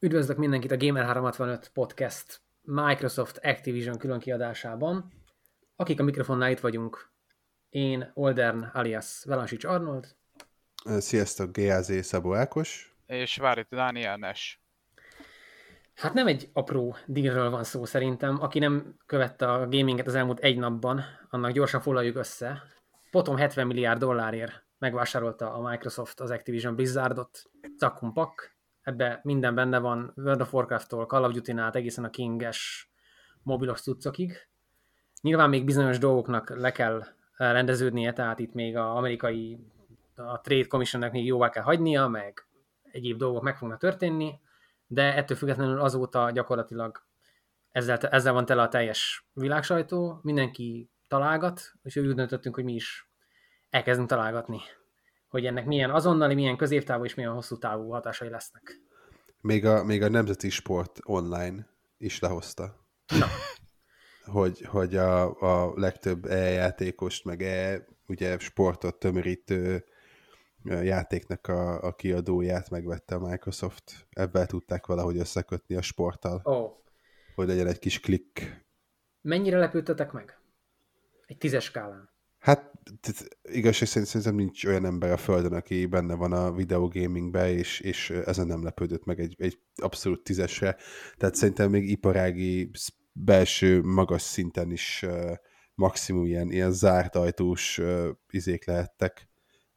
[0.00, 5.12] Üdvözlök mindenkit a Gamer365 podcast Microsoft Activision külön kiadásában.
[5.76, 7.12] Akik a mikrofonnál itt vagyunk,
[7.68, 10.16] én Oldern alias Velansics Arnold.
[10.84, 12.96] Sziasztok, GAZ Szabó Ákos.
[13.06, 14.62] És várj itt Dániel Nes.
[15.94, 18.40] Hát nem egy apró dílről van szó szerintem.
[18.42, 22.62] Aki nem követte a gaminget az elmúlt egy napban, annak gyorsan foglaljuk össze.
[23.10, 27.42] Potom 70 milliárd dollárért megvásárolta a Microsoft az Activision Blizzardot,
[27.78, 28.57] cakkumpak,
[28.88, 32.90] ebbe minden benne van, World of Warcraft-tól, Call of Duty-n át egészen a King-es
[33.42, 34.48] mobilos cuccokig.
[35.20, 37.04] Nyilván még bizonyos dolgoknak le kell
[37.36, 39.58] rendeződnie, tehát itt még az amerikai
[40.14, 42.46] a Trade Commissionnek még jóvá kell hagynia, meg
[42.92, 44.40] egyéb dolgok meg fognak történni,
[44.86, 47.02] de ettől függetlenül azóta gyakorlatilag
[47.70, 53.10] ezzel, ezzel van tele a teljes világsajtó, mindenki találgat, és úgy döntöttünk, hogy mi is
[53.70, 54.60] elkezdünk találgatni
[55.28, 58.80] hogy ennek milyen azonnali, milyen középtávú és milyen hosszú távú hatásai lesznek.
[59.40, 61.66] Még a, még a Nemzeti Sport online
[61.98, 62.86] is lehozta.
[63.06, 63.26] Na.
[64.40, 69.84] hogy, hogy a, a legtöbb e-játékost, meg e ugye sportot tömörítő
[70.64, 74.06] játéknak a, a kiadóját megvette a Microsoft.
[74.10, 76.40] Ebben tudták valahogy összekötni a sporttal.
[76.44, 76.72] Oh.
[77.34, 78.64] Hogy legyen egy kis klik.
[79.20, 80.38] Mennyire lepődtetek meg?
[81.26, 82.10] Egy tízes skálán.
[82.48, 82.72] Hát
[83.42, 88.10] igazság szerint szerintem nincs olyan ember a Földön, aki benne van a videogamingbe, és, és
[88.10, 90.76] ezen nem lepődött meg egy, egy abszolút tízesre.
[91.16, 92.70] Tehát szerintem még iparági,
[93.12, 95.32] belső, magas szinten is uh,
[95.74, 99.27] maximum ilyen, ilyen zárt ajtós uh, izék lehettek.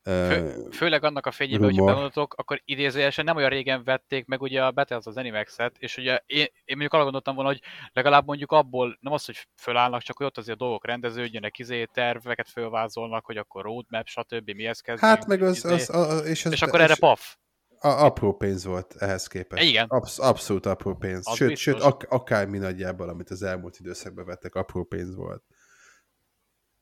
[0.03, 4.63] Fő, főleg annak a fényében, hogy bemondhatok, akkor idézőjelesen nem olyan régen vették meg ugye
[4.63, 7.61] a Battle az Animax-et, és ugye én, én mondjuk arra gondoltam volna, hogy
[7.93, 11.85] legalább mondjuk abból nem az, hogy fölállnak, csak hogy ott azért a dolgok rendeződjenek, izé,
[11.85, 14.51] terveket fölvázolnak, hogy akkor roadmap, stb.
[14.51, 15.11] mihez kezdünk.
[15.11, 17.35] Hát meg az, izé, az, az és, az, és akkor erre paf.
[17.79, 19.63] A, apró pénz volt ehhez képest.
[19.63, 19.87] Igen.
[19.87, 21.27] Absz, abszolút apró pénz.
[21.27, 25.43] Az sőt, sőt ak, akármi nagyjából, amit az elmúlt időszakban vettek, apró pénz volt.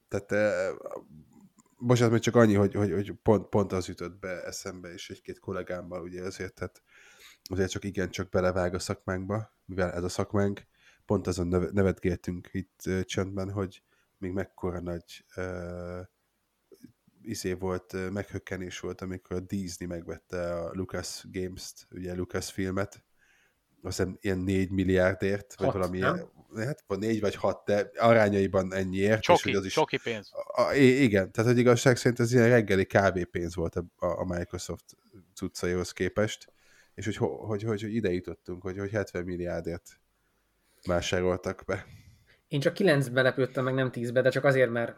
[0.08, 0.64] Tehát
[1.80, 5.40] bocsánat, még csak annyi, hogy, hogy, hogy pont, pont az ütött be eszembe, és egy-két
[5.40, 6.82] kollégámmal ugye azért, tehát
[7.44, 10.62] azért csak igen, csak belevág a szakmánkba, mivel ez a szakmánk,
[11.06, 13.84] pont azon nevetgéltünk itt csöndben, hogy
[14.18, 16.00] még mekkora nagy uh,
[17.22, 23.04] izé volt, meghökkenés volt, amikor a Disney megvette a Lucas Games-t, ugye Lucas filmet,
[23.82, 26.30] azt hiszem ilyen 4 milliárdért, vagy valami, nem?
[26.56, 29.22] Hát vagy négy vagy hat, de arányaiban ennyiért.
[29.22, 30.32] Csoki, és hogy az is, csoki pénz.
[30.34, 32.88] A, a, igen, tehát hogy igazság szerint ez ilyen reggeli
[33.32, 34.86] pénz volt a, a Microsoft
[35.34, 36.52] cuccaihoz képest,
[36.94, 40.00] és hogy, hogy, hogy, hogy ide jutottunk, hogy, hogy 70 milliárdért
[40.86, 41.86] vásároltak be.
[42.48, 44.96] Én csak 9-be lepődtem, meg nem 10-be, de csak azért, mert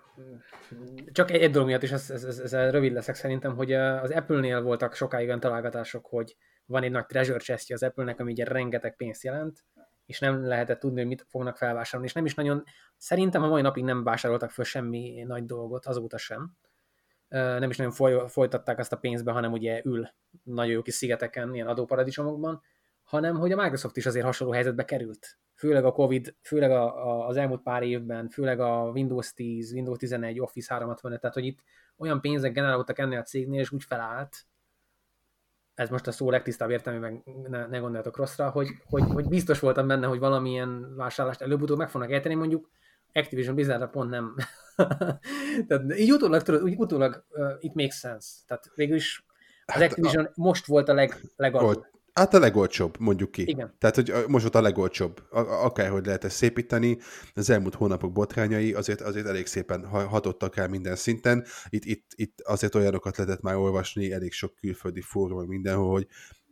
[1.11, 4.11] csak egy, egy dolog miatt is, ez, ez, ez, ez rövid leszek szerintem, hogy az
[4.11, 6.35] Apple-nél voltak sokáig olyan találgatások, hogy
[6.65, 9.65] van egy nagy treasure chestje az Apple-nek, ami ugye rengeteg pénzt jelent,
[10.11, 12.63] és nem lehetett tudni, hogy mit fognak felvásárolni, és nem is nagyon,
[12.97, 16.57] szerintem a mai napig nem vásároltak föl semmi nagy dolgot, azóta sem.
[17.29, 20.07] Nem is nagyon foly, folytatták azt a pénzbe, hanem ugye ül
[20.43, 22.61] nagyon jó kis szigeteken, ilyen adóparadicsomokban,
[23.03, 25.37] hanem hogy a Microsoft is azért hasonló helyzetbe került.
[25.55, 29.97] Főleg a Covid, főleg a, a, az elmúlt pár évben, főleg a Windows 10, Windows
[29.97, 31.59] 11, Office 365, tehát hogy itt
[31.97, 34.45] olyan pénzek generálódtak ennél a cégnél, és úgy felállt,
[35.75, 39.87] ez most a szó legtisztább értelmében ne, ne gondoljatok rosszra, hogy, hogy, hogy biztos voltam
[39.87, 42.69] benne, hogy valamilyen vásárlást előbb-utóbb meg fognak ejteni, mondjuk
[43.13, 44.35] Activision blizzard pont nem.
[45.67, 48.27] Tehát így utólag, tudod, úgy utólag uh, it makes sense.
[48.47, 49.25] Tehát végül is
[49.65, 50.31] az hát Activision a...
[50.35, 51.87] most volt a leg, legalul.
[52.13, 53.41] Hát a legolcsóbb, mondjuk ki.
[53.41, 53.75] Igen.
[53.77, 55.23] Tehát, hogy most volt a legolcsóbb.
[55.63, 56.97] Akárhogy lehet ezt szépíteni,
[57.33, 61.45] az elmúlt hónapok botrányai azért, azért elég szépen hatottak el minden szinten.
[61.69, 66.07] Itt, itt, itt azért olyanokat lehetett már olvasni, elég sok külföldi fórumon mindenhol, hogy,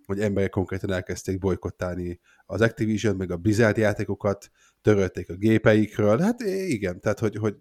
[0.05, 4.49] hogy emberek konkrétan elkezdték bolykottálni az Activision, meg a Blizzard játékokat,
[4.81, 6.19] törölték a gépeikről.
[6.19, 7.55] Hát igen, tehát hogy, hogy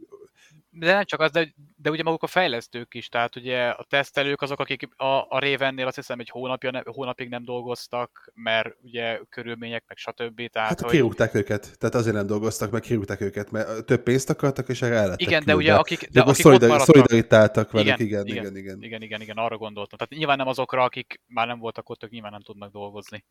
[0.78, 4.43] de nem csak az, de, de ugye maguk a fejlesztők is, tehát ugye a tesztelők
[4.43, 9.20] azok, akik a, a Ravennél azt hiszem egy hónapja, ne, hónapig nem dolgoztak, mert ugye
[9.29, 10.50] körülmények, meg stb.
[10.50, 10.91] Tehát, hát hogy...
[10.91, 14.94] kirúgták őket, tehát azért nem dolgoztak, meg kirúgták őket, mert több pénzt akartak, és erre
[14.94, 18.82] ellettek Igen, de ugye akik, de, de akik szolidar, szolidaritáltak velük, igen, igen, igen, igen,
[18.82, 19.99] igen, igen, igen, arra gondoltam.
[19.99, 23.25] Tehát nyilván nem azokra, akik már nem voltak ott, ők nyilván nem tudnak dolgozni.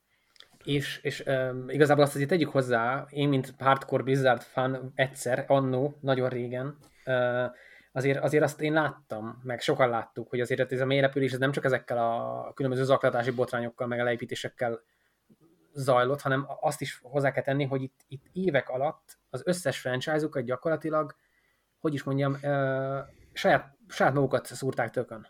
[0.63, 5.97] És, és um, igazából azt azért tegyük hozzá, én, mint hardcore Blizzard fan egyszer, annó,
[6.01, 6.77] nagyon régen,
[7.91, 11.51] azért, azért azt én láttam, meg sokan láttuk, hogy azért ez a mélyrepülés ez nem
[11.51, 14.79] csak ezekkel a különböző zaklatási botrányokkal, meg a leépítésekkel
[15.73, 20.43] zajlott, hanem azt is hozzá kell tenni, hogy itt, itt évek alatt az összes franchise-ukat
[20.43, 21.15] gyakorlatilag,
[21.79, 22.37] hogy is mondjam,
[23.33, 25.27] saját, saját magukat szúrták tökön.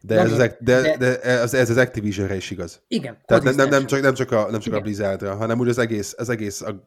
[0.00, 2.82] De, ez, az, de, de, ez, ez az Activision-re is igaz.
[2.88, 3.18] Igen.
[3.24, 5.78] Tehát nem, nem, nem, csak, nem csak a, nem csak a Blizzardra, hanem úgy az
[5.78, 6.84] egész, az egész, a,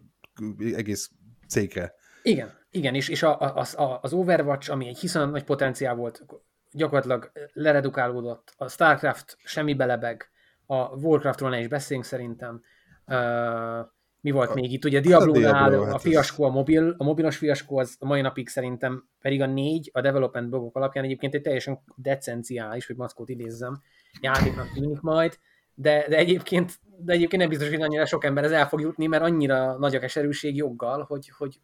[0.75, 1.09] egész
[1.47, 1.93] cégre.
[2.23, 6.25] Igen, igen, és, és a, a, az Overwatch, ami egy hiszen nagy potenciál volt,
[6.71, 8.53] gyakorlatilag leredukálódott.
[8.57, 10.29] A Starcraft semmi belebeg,
[10.65, 12.61] a Warcraftról ne is beszéljünk szerintem.
[13.07, 13.87] Uh,
[14.21, 14.85] mi volt a, még itt?
[14.85, 18.21] Ugye a Diablo-nál a, a hát fiaskó, a, mobil, a mobilos fiaskó az a mai
[18.21, 23.29] napig szerintem pedig a négy, a development blogok alapján egyébként egy teljesen decenciális, hogy maszkót
[23.29, 23.81] idézzem,
[24.21, 25.37] játéknak tűnik majd,
[25.73, 29.07] de, de, egyébként, de egyébként nem biztos, hogy annyira sok ember ez el fog jutni,
[29.07, 31.59] mert annyira nagy a keserűség joggal, hogy, hogy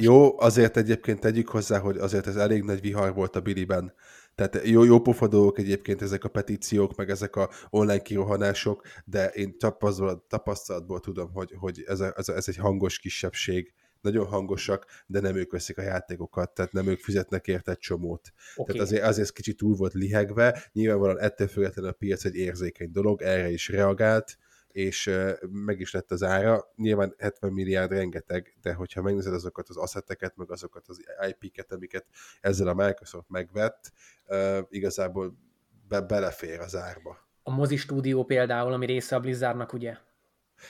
[0.00, 3.92] jó, azért egyébként tegyük hozzá, hogy azért ez elég nagy vihar volt a Biliben.
[4.34, 9.58] Tehát jó, jó pofadók egyébként ezek a petíciók, meg ezek a online kirohanások, de én
[9.58, 14.86] tapasztalatból, tapasztalatból tudom, hogy, hogy ez, a, ez, a, ez egy hangos kisebbség, nagyon hangosak,
[15.06, 18.32] de nem ők veszik a játékokat, tehát nem ők fizetnek érte egy csomót.
[18.56, 18.74] Okay.
[18.74, 23.22] Tehát azért, azért kicsit túl volt lihegve, nyilvánvalóan ettől függetlenül a piac egy érzékeny dolog,
[23.22, 24.38] erre is reagált,
[24.78, 25.10] és
[25.50, 26.72] meg is lett az ára.
[26.76, 32.06] Nyilván 70 milliárd rengeteg, de hogyha megnézed azokat az asszeteket, meg azokat az IP-ket, amiket
[32.40, 33.92] ezzel a Microsoft megvett,
[34.68, 35.38] igazából
[35.88, 37.16] be, belefér az árba.
[37.42, 39.96] A mozi stúdió például, ami része a Blizzardnak, ugye?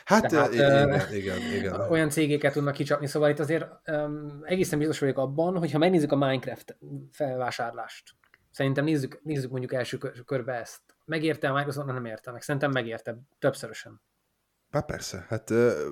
[0.05, 1.81] Hát Tehát, igen, uh, igen, igen.
[1.91, 6.13] Olyan cégéket tudnak kicsapni, szóval itt azért um, egészen biztos vagyok abban, hogy ha megnézzük
[6.13, 6.77] a Minecraft
[7.13, 8.15] felvásárlást,
[8.51, 12.43] szerintem nézzük, nézzük mondjuk első körbe ezt, megérte a Microsoft, nem érte meg.
[12.43, 14.01] Szerintem megérte többszörösen.
[14.71, 15.51] Há persze, hát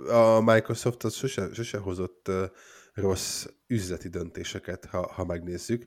[0.08, 2.30] a Microsoft az sose, sose hozott
[2.92, 5.86] rossz üzleti döntéseket, ha, ha megnézzük.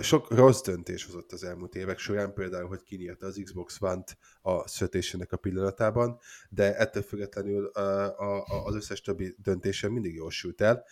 [0.00, 4.68] Sok rossz döntés hozott az elmúlt évek során, például, hogy kinyírta az Xbox One-t a
[4.68, 6.18] szötésének a pillanatában,
[6.48, 7.66] de ettől függetlenül
[8.66, 10.84] az összes többi döntése mindig jól sült el.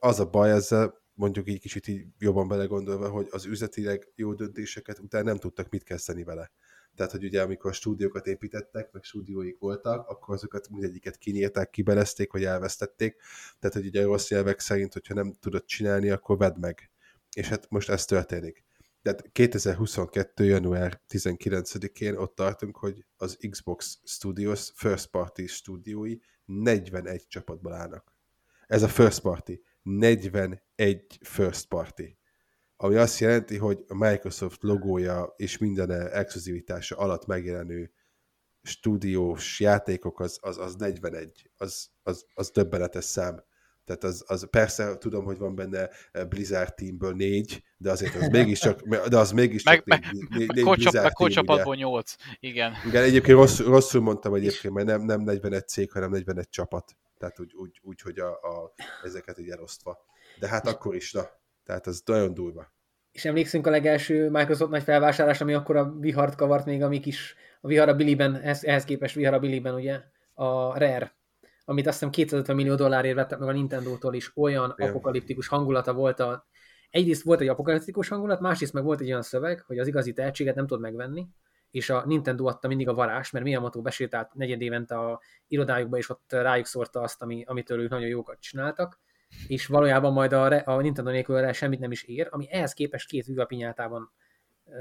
[0.00, 4.98] Az a baj ezzel, mondjuk így kicsit így jobban belegondolva, hogy az üzletileg jó döntéseket
[4.98, 6.50] után nem tudtak mit kezdeni vele.
[6.94, 12.44] Tehát, hogy ugye amikor stúdiókat építettek, meg stúdióik voltak, akkor azokat mindegyiket kinyírták, kibelezték, vagy
[12.44, 13.16] elvesztették.
[13.58, 16.90] Tehát, hogy ugye rossz nyelvek szerint, hogyha nem tudod csinálni, akkor vedd meg.
[17.36, 18.64] És hát most ez történik.
[19.02, 20.44] Tehát 2022.
[20.44, 28.14] január 19-én ott tartunk, hogy az Xbox Studios first party stúdiói 41 csapatból állnak.
[28.66, 29.52] Ez a first party.
[29.82, 32.16] 41 first party
[32.76, 37.92] ami azt jelenti, hogy a Microsoft logója és minden exkluzivitása alatt megjelenő
[38.62, 43.44] stúdiós játékok az, az, az 41, az, az, az döbbenetes szám.
[43.84, 45.88] Tehát az, az persze tudom, hogy van benne
[46.28, 51.12] Blizzard teamből négy, de azért az mégiscsak, de az mégiscsak meg, négy, négy, négy Blizzard
[51.14, 52.72] team, nyolc, igen.
[52.86, 56.96] Igen, egyébként rosszul, rosszul mondtam egyébként, mert nem, nem 41 cég, hanem 41 csapat.
[57.18, 58.72] Tehát úgy, úgy, úgy hogy a, a,
[59.02, 59.98] ezeket így elosztva.
[60.38, 61.28] De hát akkor is, na,
[61.64, 62.72] tehát ez nagyon durva.
[63.12, 67.00] És emlékszünk a legelső Microsoft nagy felvásárlás, ami akkor a vihart kavart még a mi
[67.00, 70.00] kis, a vihar a Billyben, ehhez, ehhez képest vihar a Billyben, ugye,
[70.34, 71.16] a Rare,
[71.64, 74.90] amit azt hiszem 250 millió dollárért vettek meg a Nintendo-tól is, olyan Igen.
[74.90, 76.46] apokaliptikus hangulata volt a,
[76.90, 80.54] egyrészt volt egy apokaliptikus hangulat, másrészt meg volt egy olyan szöveg, hogy az igazi tehetséget
[80.54, 81.28] nem tud megvenni,
[81.70, 86.10] és a Nintendo adta mindig a varás, mert Miyamoto besétált negyed évente a irodájukba, és
[86.10, 89.00] ott rájuk szórta azt, ami, amitől ők nagyon jókat csináltak,
[89.46, 93.26] és valójában majd a, a Nintendo nélkül semmit nem is ér, ami ehhez képest két
[93.26, 94.12] Viva pinyátában
[94.64, 94.74] uh,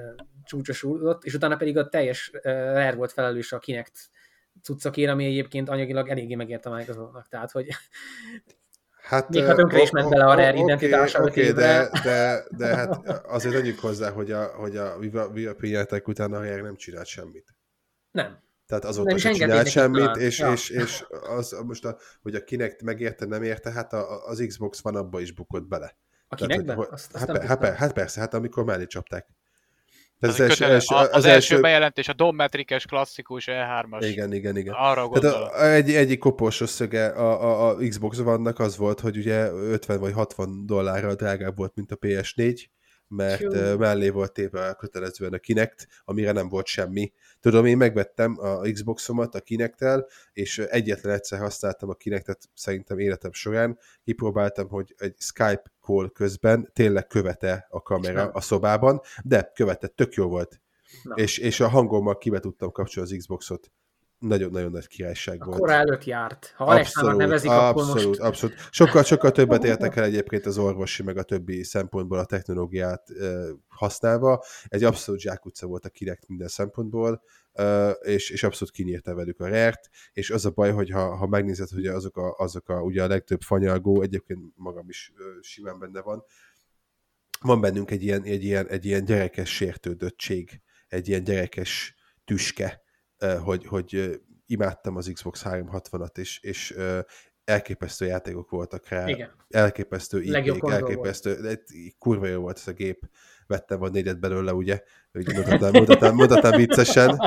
[0.43, 4.09] csúcsosult, és utána pedig a teljes uh, Rare volt felelős a Kinect
[4.61, 7.67] cuccakért, ami egyébként anyagilag eléggé megért a Microsoftnak, tehát hogy
[9.03, 11.23] Hát, Még ha tönkre is ment bele a Rare identitása.
[11.23, 15.55] Oké, okay, de, de, de, hát azért adjuk hozzá, hogy a, hogy a Viva, Viva
[15.55, 17.55] Pinyatek után a Rare nem csinált semmit.
[18.11, 18.42] Nem.
[18.65, 20.51] Tehát azóta sem csinált semmit, és, ja.
[20.51, 21.03] és, és
[21.37, 25.19] az, most, a, hogy a kinek megérte, nem érte, hát a, az Xbox van abba
[25.19, 25.97] is bukott bele.
[26.27, 26.73] A kinekbe?
[26.73, 29.27] Hát, azt, azt hát, hát, hát, persze, hát amikor mellé csapták.
[30.19, 34.07] az, az, első, első, az, az első bejelentés, a dommetrikes klasszikus E3-as.
[34.09, 34.73] Igen, igen, igen.
[34.77, 35.41] Arra gondolom.
[35.41, 39.99] a, egy, egyik koposos szöge a, a, a Xbox vannak az volt, hogy ugye 50
[39.99, 42.65] vagy 60 dollárra drágább volt, mint a PS4,
[43.15, 43.77] mert Jó.
[43.77, 47.11] mellé volt téve kötelezően a Kinect, amire nem volt semmi.
[47.39, 49.83] Tudom, én megvettem a Xboxomat a kinect
[50.33, 53.79] és egyetlen egyszer használtam a Kinectet szerintem életem során.
[54.03, 60.13] Kipróbáltam, hogy egy Skype call közben tényleg követe a kamera a szobában, de követett, tök
[60.13, 60.61] jó volt.
[61.15, 63.71] És, és a hangommal kibe tudtam kapcsolni az Xboxot
[64.27, 65.59] nagyon-nagyon nagy királyság a volt.
[65.59, 66.53] Kora előtt járt.
[66.55, 68.19] Ha abszolút, nevezik, abszolút, akkor most...
[68.19, 68.55] abszolút.
[68.71, 73.45] Sokkal, sokkal többet értek el egyébként az orvosi, meg a többi szempontból a technológiát e,
[73.67, 74.43] használva.
[74.67, 77.21] Egy abszolút zsákutca volt a Kinect minden szempontból,
[77.53, 81.27] e, és, és abszolút kinyírta velük a rert, és az a baj, hogy ha, ha
[81.27, 85.79] megnézed, hogy azok a, azok a, ugye a legtöbb fanyalgó, egyébként magam is e, simán
[85.79, 86.23] benne van,
[87.41, 92.82] van bennünk egy ilyen, egy ilyen, egy ilyen gyerekes sértődöttség, egy ilyen gyerekes tüske,
[93.43, 96.75] hogy, hogy imádtam az Xbox 360-at, és, és
[97.45, 99.31] elképesztő játékok voltak rá, Igen.
[99.49, 101.63] elképesztő ip elképesztő, de
[101.97, 103.09] kurva jó volt ez a gép,
[103.47, 107.19] vettem a négyet belőle, ugye, mutatám, mutatám, mutatám viccesen.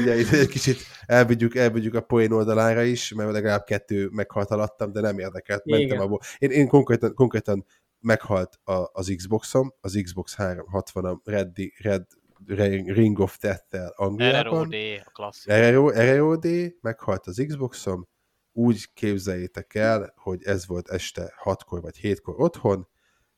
[0.00, 5.00] ugye egy kicsit elvigyük, elvigyük a poén oldalára is, mert legalább kettő meghalt alattam, de
[5.00, 6.00] nem érdekelt, mentem Igen.
[6.00, 6.20] abból.
[6.38, 7.64] Én, én konkrétan, konkrétan
[8.00, 12.02] meghalt a, az Xboxom, az Xbox 360 a Red, Red
[12.46, 14.42] Ring of Death-tel Angliában.
[14.42, 15.52] RROD, a klasszik.
[15.92, 16.46] RROD,
[16.80, 18.08] meghalt az Xboxom,
[18.52, 22.88] úgy képzeljétek el, hogy ez volt este 6-kor vagy 7-kor otthon,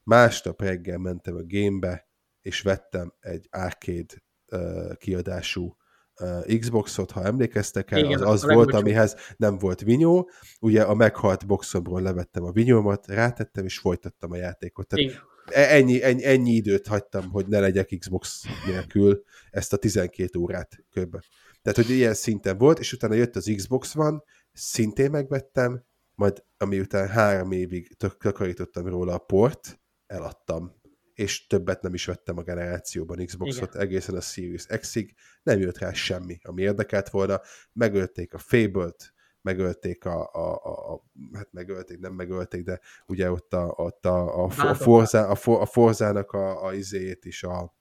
[0.03, 2.09] másnap reggel mentem a gamebe,
[2.41, 4.15] és vettem egy arcade
[4.53, 5.77] uh, kiadású
[6.21, 10.31] uh, Xboxot, ha emlékeztek el, Igen, az, az volt, amihez nem volt vinyó.
[10.61, 14.89] Ugye a meghalt boxomról levettem a vinyómat, rátettem, és folytattam a játékot.
[14.89, 20.39] Tehát e, ennyi, ennyi, ennyi időt hagytam, hogy ne legyek Xbox nélkül ezt a 12
[20.39, 21.17] órát kb.
[21.63, 27.09] Tehát, hogy ilyen szinten volt, és utána jött az Xbox van, szintén megvettem, majd után
[27.09, 30.81] három évig takarítottam róla a port, eladtam,
[31.15, 33.87] és többet nem is vettem a generációban Xboxot, Igen.
[33.87, 37.41] egészen a Series X-ig, nem jött rá semmi, ami érdekelt volna,
[37.73, 43.55] megölték a Fable-t, megölték a, a, a, a, hát megölték, nem megölték, de ugye ott
[43.55, 47.75] a, ott a, a, a, Forza, a, a Forzának a, a izéjét is, a,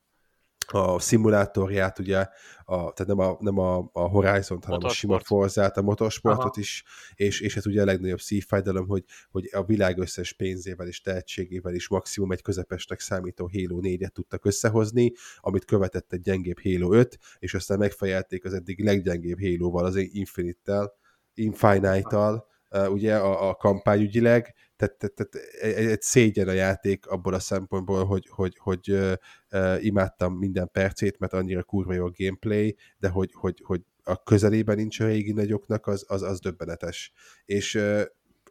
[0.72, 2.28] a szimulátorját, ugye,
[2.66, 6.60] a, tehát nem a, nem a, a Horizon-t, hanem a sima Forzát, a motorsportot Aha.
[6.60, 6.84] is,
[7.16, 11.74] és, és ez ugye a legnagyobb szívfájdalom, hogy, hogy a világ összes pénzével és tehetségével
[11.74, 17.18] is maximum egy közepesnek számító Halo 4-et tudtak összehozni, amit követett egy gyengébb Halo 5,
[17.40, 20.98] és aztán megfejelték az eddig leggyengébb Halo-val, az Infinite-tel,
[21.40, 22.48] Infinite-tal,
[22.90, 28.28] ugye a, a kampányügyileg, tehát, tehát, tehát egy szégyen a játék abból a szempontból, hogy,
[28.30, 29.14] hogy, hogy uh,
[29.52, 34.24] uh, imádtam minden percét, mert annyira kurva jó a gameplay, de hogy, hogy, hogy a
[34.24, 37.12] közelében nincs a régi nagyoknak, az, az, az döbbenetes.
[37.46, 38.02] És uh,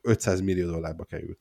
[0.02, 1.40] 500 millió dollárba került.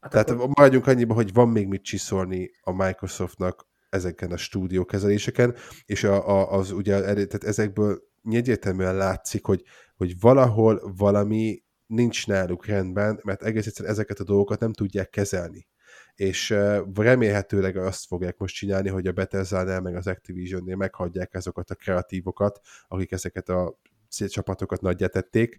[0.00, 0.48] Hát Tehát akkor...
[0.48, 5.54] maradjunk annyiba, hogy van még mit csiszolni a Microsoftnak ezeken a stúdiókezeléseken,
[5.84, 9.62] és a, a, az ugye, tehát ezekből egyértelműen látszik, hogy,
[9.96, 15.66] hogy valahol valami nincs náluk rendben, mert egész egyszerűen ezeket a dolgokat nem tudják kezelni.
[16.14, 16.50] És
[16.94, 22.60] remélhetőleg azt fogják most csinálni, hogy a Bethesda-nál meg az Activision-nél meghagyják azokat a kreatívokat,
[22.88, 25.56] akik ezeket a csapatokat nagyjá tették.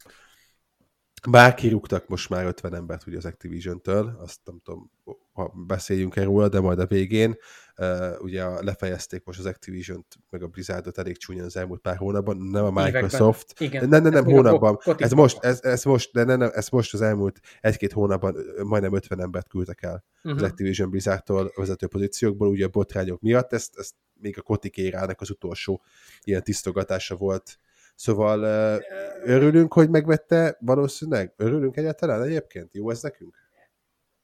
[1.30, 4.92] Bár kirúgtak most már 50 embert ugye az Activision-től, azt nem tudom,
[5.34, 7.36] ha beszéljünk erről de majd a végén.
[7.78, 12.38] Uh, ugye lefejezték most az Activision-t, meg a Blizzardot elég csúnyan az elmúlt pár hónapban,
[12.38, 13.60] nem a Microsoft.
[13.60, 13.90] Igen.
[13.90, 14.80] Nem, nem, nem, hónapban.
[14.98, 18.94] Ez most, ez, ez most, de nem, nem, ez most az elmúlt egy-két hónapban majdnem
[18.94, 20.42] 50 embert küldtek el uh-huh.
[20.42, 25.22] az Activision Blizzardtól vezető pozíciókból, ugye a botrányok miatt, ezt, ezt még a Kotik érának
[25.22, 25.84] az utolsó
[26.24, 27.60] ilyen tisztogatása volt.
[27.96, 28.84] Szóval uh,
[29.24, 32.74] örülünk, hogy megvette, valószínűleg örülünk egyáltalán egyébként?
[32.74, 33.36] Jó ez nekünk?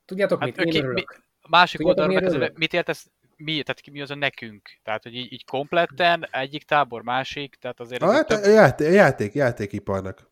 [0.05, 0.75] Tudjátok hát, mit?
[0.75, 0.95] Én örülök.
[0.95, 3.07] Mi, másik oldalról mit értesz,
[3.43, 4.69] mi, tehát mi az a nekünk?
[4.83, 8.03] Tehát, hogy így, így kompletten, egyik tábor, másik, tehát azért...
[8.03, 8.43] Hát több...
[8.43, 10.31] a játék, játék, játékiparnak.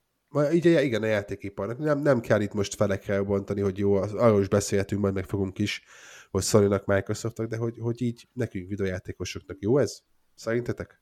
[0.54, 1.78] Így, igen, a játékiparnak.
[1.78, 5.60] Nem, nem kell itt most felekre bontani, hogy jó, arról is beszélhetünk, majd meg fogunk
[5.60, 5.84] is,
[6.32, 10.02] hogy sony Microsoftnak, de hogy, hogy így nekünk videójátékosoknak jó ez?
[10.36, 11.02] Szerintetek?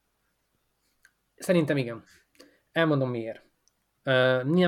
[1.36, 2.04] Szerintem igen.
[2.72, 3.44] Elmondom miért.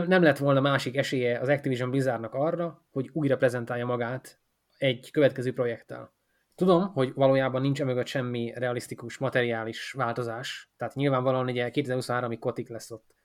[0.07, 4.39] Nem lett volna másik esélye az Activision Blizzardnak arra, hogy újra prezentálja magát
[4.77, 6.15] egy következő projekttel.
[6.57, 12.91] Tudom, hogy valójában nincs mögött semmi realisztikus, materiális változás, tehát nyilvánvalóan ugye 2023-ig kotik lesz
[12.91, 13.15] ott.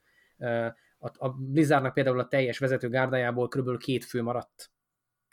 [0.99, 3.79] A Blizzardnak például a teljes vezető gárdájából kb.
[3.79, 4.73] két fő maradt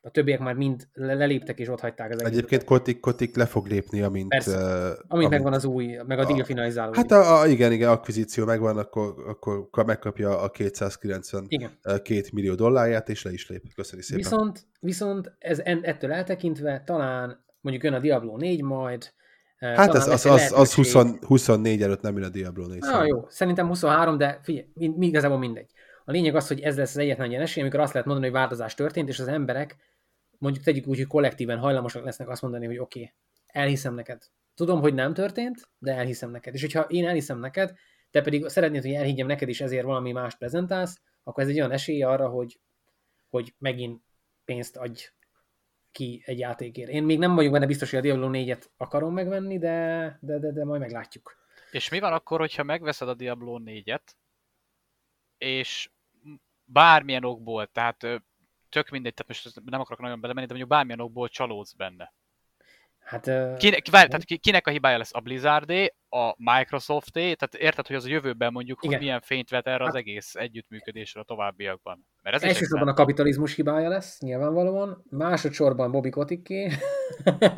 [0.01, 4.01] a többiek már mind leléptek és ott hagyták az Egyébként Kotik, Kotik le fog lépni,
[4.01, 4.29] amint...
[4.29, 6.93] Persze, uh, amint, amint megvan az új, meg a deal finalizáló.
[6.93, 13.23] Hát a, a, igen, igen, akvizíció megvan, akkor, akkor megkapja a 292 millió dollárját, és
[13.23, 13.63] le is lép.
[13.75, 14.23] Köszönjük szépen.
[14.23, 19.13] Viszont, viszont ez ettől eltekintve talán mondjuk jön a Diablo 4 majd,
[19.59, 20.93] Hát ez, az, az, az 20,
[21.25, 22.79] 24 előtt nem jön a Diablo 4.
[22.81, 25.71] Ah, jó, szerintem 23, de figyelj, mi, igazából mindegy.
[26.05, 28.39] A lényeg az, hogy ez lesz az egyetlen ilyen esély, amikor azt lehet mondani, hogy
[28.39, 29.77] változás történt, és az emberek
[30.37, 33.13] mondjuk tegyük úgy, hogy kollektíven hajlamosak lesznek azt mondani, hogy oké, okay,
[33.47, 34.21] elhiszem neked.
[34.55, 36.53] Tudom, hogy nem történt, de elhiszem neked.
[36.53, 37.73] És hogyha én elhiszem neked,
[38.11, 41.71] te pedig szeretnéd, hogy elhiggyem neked is ezért valami mást prezentálsz, akkor ez egy olyan
[41.71, 42.59] esély arra, hogy,
[43.29, 44.01] hogy megint
[44.45, 45.09] pénzt adj
[45.91, 46.89] ki egy játékért.
[46.89, 50.51] Én még nem vagyok benne biztos, hogy a Diablo 4-et akarom megvenni, de, de, de,
[50.51, 51.37] de majd meglátjuk.
[51.71, 54.03] És mi van akkor, hogyha megveszed a Diablo 4-et,
[55.37, 55.89] és
[56.63, 57.97] bármilyen okból, tehát
[58.69, 62.13] tök mindegy, tehát most nem akarok nagyon belemenni, de mondjuk bármilyen okból csalódsz benne.
[62.99, 65.13] Hát, kinek, várj, tehát kinek a hibája lesz?
[65.13, 67.33] A Blizzardé, a Microsofté?
[67.33, 68.99] Tehát érted, hogy az a jövőben mondjuk igen.
[68.99, 72.05] milyen fényt vet erre az hát, egész együttműködésre a továbbiakban?
[72.23, 75.05] Mert ez Elsősorban a kapitalizmus hibája lesz, nyilvánvalóan.
[75.09, 76.71] Másodszorban Bobby Kotiké.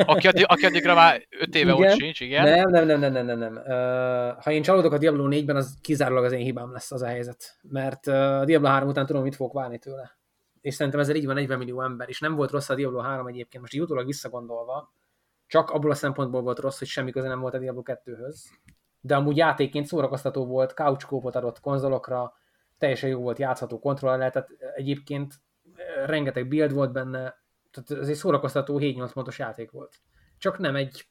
[0.05, 1.91] aki, addig, aki addigra már öt éve igen.
[1.91, 2.43] ott sincs, igen.
[2.43, 3.39] Nem, nem, nem, nem, nem, nem.
[3.39, 3.55] nem.
[3.55, 7.07] Uh, ha én csalódok a Diablo 4-ben, az kizárólag az én hibám lesz az a
[7.07, 7.57] helyzet.
[7.61, 10.19] Mert uh, a Diablo 3 után tudom, mit fogok várni tőle.
[10.61, 13.27] És szerintem ezzel így van 40 millió ember, és nem volt rossz a Diablo 3
[13.27, 13.61] egyébként.
[13.61, 14.93] Most így utólag visszagondolva,
[15.51, 18.35] csak abból a szempontból volt rossz, hogy semmi köze nem volt a Diablo 2-höz.
[19.01, 22.33] De amúgy játékként szórakoztató volt, couch adott konzolokra,
[22.77, 25.33] teljesen jó volt játszható kontroller, tehát egyébként
[25.75, 29.95] eh, rengeteg build volt benne, tehát ez egy szórakoztató 7-8 pontos játék volt.
[30.37, 31.07] Csak nem egy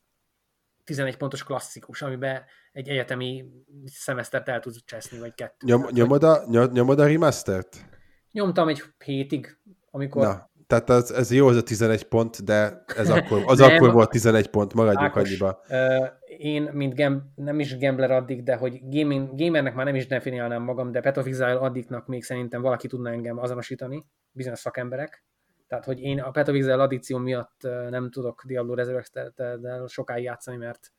[0.84, 3.44] 11 pontos klasszikus, amiben egy egyetemi
[3.84, 5.66] szemesztert el tudsz cseszni, vagy kettő.
[5.66, 6.42] Nyom, nyomod, a,
[6.72, 7.84] nyomod a remastert?
[8.32, 9.58] Nyomtam egy hétig,
[9.90, 10.26] amikor...
[10.26, 13.92] Na, tehát az, ez jó, az a 11 pont, de ez akkor, az nem, akkor
[13.92, 15.60] volt 11 pont, maradjunk Ákos, annyiba.
[15.68, 16.08] Uh,
[16.38, 20.62] én, mint gem, nem is gambler addig, de hogy gaming, gamernek már nem is definiálnám
[20.62, 25.24] magam, de Path of Exile addiknak még szerintem valaki tudna engem azonosítani, bizonyos szakemberek.
[25.68, 30.56] Tehát, hogy én a Path of Exile addikció miatt nem tudok Diablo Resurrected-del sokáig játszani,
[30.56, 30.92] mert,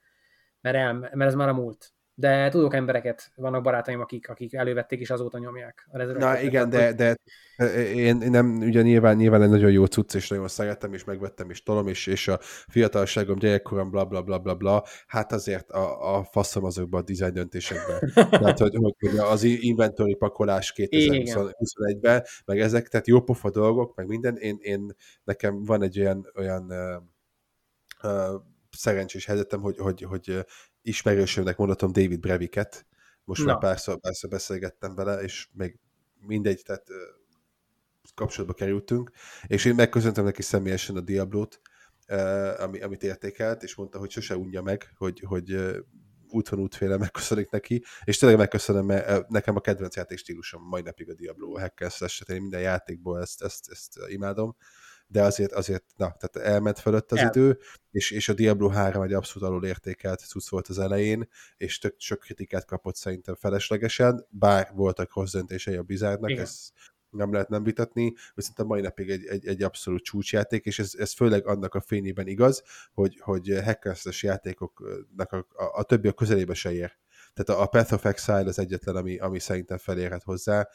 [0.61, 4.99] mert, el, mert ez már a múlt de tudok embereket, vannak barátaim, akik, akik elővették
[4.99, 7.15] és azóta nyomják a Na igen, de, de
[7.95, 11.63] én nem, ugye nyilván, nyilván egy nagyon jó cucc, és nagyon szeretem, és megvettem, és
[11.63, 16.23] tolom, és, és a fiatalságom, gyerekkorom, bla bla bla bla bla, hát azért a, a
[16.23, 18.11] faszom azokban a design döntésekben.
[18.39, 24.35] Tehát, hogy, hogy az inventory pakolás 2021-ben, meg ezek, tehát jó pofa dolgok, meg minden,
[24.35, 28.41] én, én nekem van egy olyan, olyan uh, uh,
[28.77, 30.45] szerencsés helyzetem, hogy, hogy, hogy
[30.81, 32.85] ismerősömnek mondhatom David Breviket,
[33.23, 33.51] most Na.
[33.51, 35.79] már párszor, párszor beszélgettem vele, és még
[36.19, 36.87] mindegy, tehát
[38.15, 39.11] kapcsolatba kerültünk,
[39.47, 41.61] és én megköszöntem neki személyesen a Diablót,
[42.57, 45.55] ami, amit értékelt, és mondta, hogy sose unja meg, hogy, hogy
[46.27, 50.81] út van útféle megköszönik neki, és tényleg megköszönöm, mert nekem a kedvenc játék stílusom mai
[50.81, 51.91] napig a Diablo, a hacker
[52.27, 54.55] én minden játékból ezt, ezt, ezt imádom,
[55.11, 57.27] de azért, azért na, tehát elment fölött az El.
[57.27, 57.59] idő,
[57.91, 61.95] és, és a Diablo 3 egy abszolút alul értékelt cucc volt az elején, és tök
[61.97, 66.69] sok kritikát kapott szerintem feleslegesen, bár voltak rossz döntései a Blizzardnak, ez
[67.09, 70.91] nem lehet nem vitatni, viszont a mai napig egy, egy, egy abszolút csúcsjáték, és ez,
[70.97, 76.13] ez főleg annak a fényében igaz, hogy, hogy hackeres játékoknak a, a, a többi a
[76.13, 76.99] közelébe se ér
[77.33, 80.67] tehát a Path of Exile az egyetlen, ami, ami szerintem felérhet hozzá.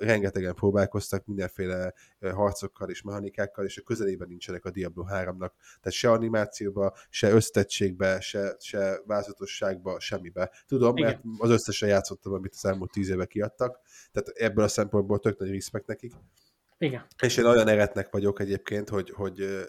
[0.00, 5.50] Rengetegen próbálkoztak mindenféle harcokkal és mechanikákkal, és a közelében nincsenek a Diablo 3-nak.
[5.80, 10.50] Tehát se animációba, se össztettségbe, se, se vázatosságba, semmibe.
[10.66, 11.08] Tudom, Igen.
[11.08, 13.80] mert az összesen játszottam, amit az elmúlt tíz éve kiadtak,
[14.12, 16.12] tehát ebből a szempontból tök nagy respekt nekik.
[16.78, 17.06] Igen.
[17.22, 19.66] És én olyan eretnek vagyok egyébként, hogy, hogy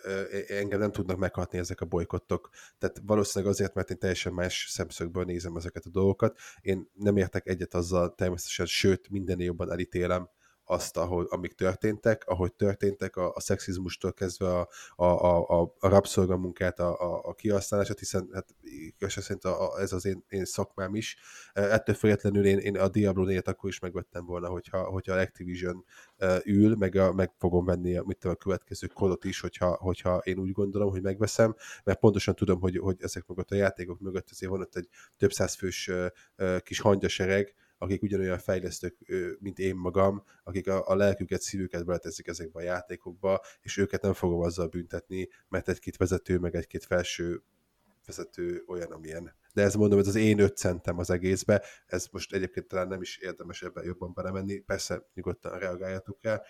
[0.48, 2.50] engem nem tudnak meghatni ezek a bolykottok.
[2.78, 6.38] Tehát valószínűleg azért, mert én teljesen más szemszögből nézem ezeket a dolgokat.
[6.62, 10.30] Én nem értek egyet azzal természetesen, sőt, minden jobban elítélem
[10.70, 16.80] azt, ahogy, amik történtek, ahogy történtek, a, a szexizmustól kezdve a, a, a, a rabszolgamunkát,
[16.80, 20.96] a, a, a kihasználását, hiszen hát igazság szerint a, a, ez az én, én szakmám
[20.96, 21.18] is.
[21.54, 25.86] E, ettől függetlenül én, én a Diablo 4 akkor is megvettem volna, hogyha, hogyha Activision
[26.20, 30.18] uh, ül, meg, a, meg fogom venni a, mit a következő kodot is, hogyha, hogyha
[30.18, 34.30] én úgy gondolom, hogy megveszem, mert pontosan tudom, hogy, hogy ezek mögött a játékok mögött
[34.30, 35.88] azért van ott egy több száz fős
[36.38, 38.98] uh, kis hangyasereg, akik ugyanolyan fejlesztők,
[39.39, 44.13] mint én magam, akik a, a lelküket, szívüket beleteszik ezekbe a játékokba, és őket nem
[44.13, 47.44] fogom azzal büntetni, mert egy-két vezető, meg egy-két felső
[48.06, 49.34] vezető olyan, amilyen.
[49.54, 53.02] De ez mondom, ez az én öt centem az egészbe, ez most egyébként talán nem
[53.02, 56.42] is érdemes ebben jobban belemenni, persze nyugodtan reagáljatok rá,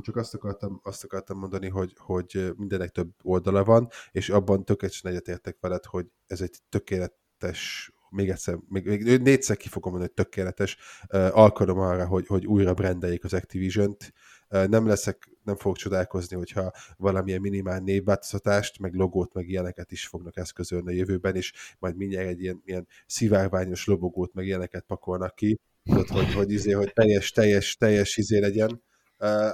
[0.00, 5.10] csak azt akartam, azt akartam mondani, hogy, hogy mindenek több oldala van, és abban tökéletesen
[5.10, 10.24] egyetértek veled, hogy ez egy tökéletes még egyszer, még, még négyszer ki fogom mondani, hogy
[10.24, 10.76] tökéletes.
[11.12, 14.12] Uh, alkalom arra, hogy, hogy újra brendeljék az Activision-t.
[14.50, 20.06] Uh, nem leszek, nem fogok csodálkozni, hogyha valamilyen minimál névváltoztatást, meg logót, meg ilyeneket is
[20.06, 25.34] fognak eszközölni a jövőben, és majd mindjárt egy ilyen, ilyen szivárványos lobogót, meg ilyeneket pakolnak
[25.34, 28.82] ki, tudod, hogy, hogy, izé, hogy teljes, teljes, teljes izé legyen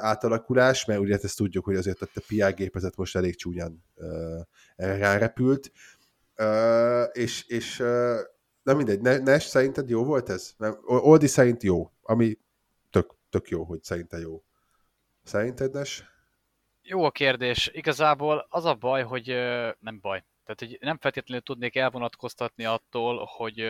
[0.01, 4.40] átalakulás, mert ugye ezt tudjuk, hogy azért a PR gépezet most elég csúnyán uh,
[4.77, 5.73] rárepült,
[6.37, 7.83] uh, és, és
[8.62, 10.55] Na mindegy, Nes szerinted jó volt ez?
[10.57, 12.38] Nem, Oldi szerint jó, ami
[12.90, 14.42] tök, tök jó, hogy szerinte jó.
[15.25, 16.05] Szerinted Nes?
[16.83, 17.70] Jó a kérdés.
[17.73, 19.27] Igazából az a baj, hogy
[19.79, 20.25] nem baj.
[20.44, 23.66] Tehát, hogy nem feltétlenül tudnék elvonatkoztatni attól, hogy,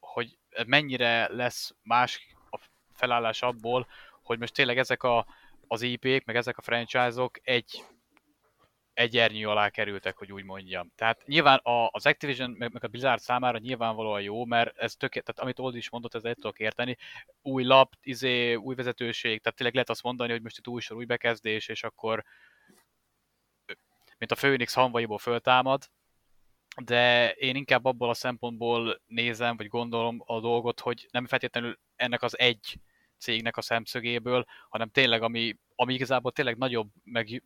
[0.00, 2.58] hogy mennyire lesz más a
[2.92, 3.86] felállás abból,
[4.22, 5.26] hogy most tényleg ezek a,
[5.66, 7.84] az IP-k, meg ezek a franchise-ok egy
[9.00, 10.92] egy ernyő alá kerültek, hogy úgy mondjam.
[10.94, 15.12] Tehát nyilván a, az Activision meg, meg a Blizzard számára nyilvánvalóan jó, mert ez tök,
[15.12, 16.96] tehát amit Old is mondott, ez egy tudok érteni.
[17.42, 20.96] Új lap, izé, új vezetőség, tehát tényleg lehet azt mondani, hogy most itt új sor,
[20.96, 22.24] új bekezdés, és akkor
[24.18, 25.90] mint a Phoenix hanvaiból föltámad,
[26.84, 32.22] de én inkább abból a szempontból nézem, vagy gondolom a dolgot, hogy nem feltétlenül ennek
[32.22, 32.80] az egy
[33.18, 37.42] cégnek a szemszögéből, hanem tényleg, ami, ami igazából tényleg nagyobb, meg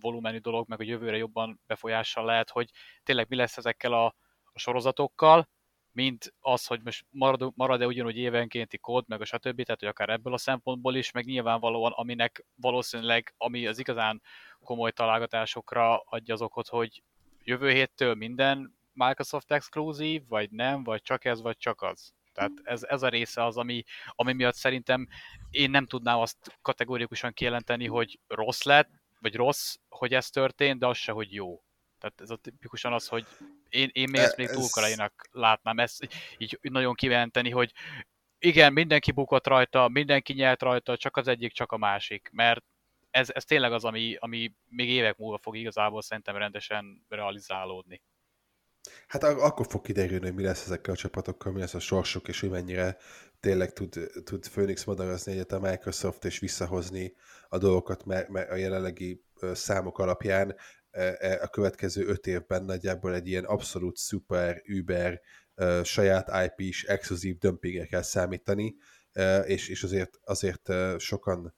[0.00, 2.70] volumenű dolog, meg a jövőre jobban befolyással lehet, hogy
[3.02, 4.04] tényleg mi lesz ezekkel a,
[4.52, 5.48] a sorozatokkal,
[5.92, 9.62] mint az, hogy most marad, marad-e ugyanúgy évenkénti kód, meg a stb.
[9.62, 14.22] Tehát, hogy akár ebből a szempontból is, meg nyilvánvalóan, aminek valószínűleg, ami az igazán
[14.60, 17.02] komoly találgatásokra adja az okot, hogy
[17.44, 22.14] jövő héttől minden Microsoft exkluzív, vagy nem, vagy csak ez, vagy csak az.
[22.32, 25.06] Tehát ez, ez a része az, ami, ami miatt szerintem
[25.50, 30.86] én nem tudnám azt kategórikusan kijelenteni, hogy rossz lett, vagy rossz, hogy ez történt, de
[30.86, 31.62] az se, hogy jó.
[31.98, 33.26] Tehát ez a tipikusan az, hogy
[33.68, 34.68] én, én még ezt még túl
[35.30, 37.72] látnám, ezt így nagyon kijelenteni, hogy
[38.38, 42.64] igen, mindenki bukott rajta, mindenki nyert rajta, csak az egyik, csak a másik, mert
[43.10, 48.02] ez, ez tényleg az, ami, ami még évek múlva fog igazából szerintem rendesen realizálódni.
[49.06, 52.40] Hát akkor fog kiderülni, hogy mi lesz ezekkel a csapatokkal, mi lesz a sorsuk, és
[52.40, 52.96] hogy mennyire
[53.40, 57.14] tényleg tud, tud Phoenix madarazni egyet a Microsoft, és visszahozni
[57.48, 60.56] a dolgokat mert, mert a jelenlegi számok alapján.
[60.90, 65.20] E, e, a következő öt évben nagyjából egy ilyen abszolút szuper, über,
[65.82, 68.76] saját IP-s, exkluzív dömpingre kell számítani,
[69.44, 71.54] és, és azért, azért sokan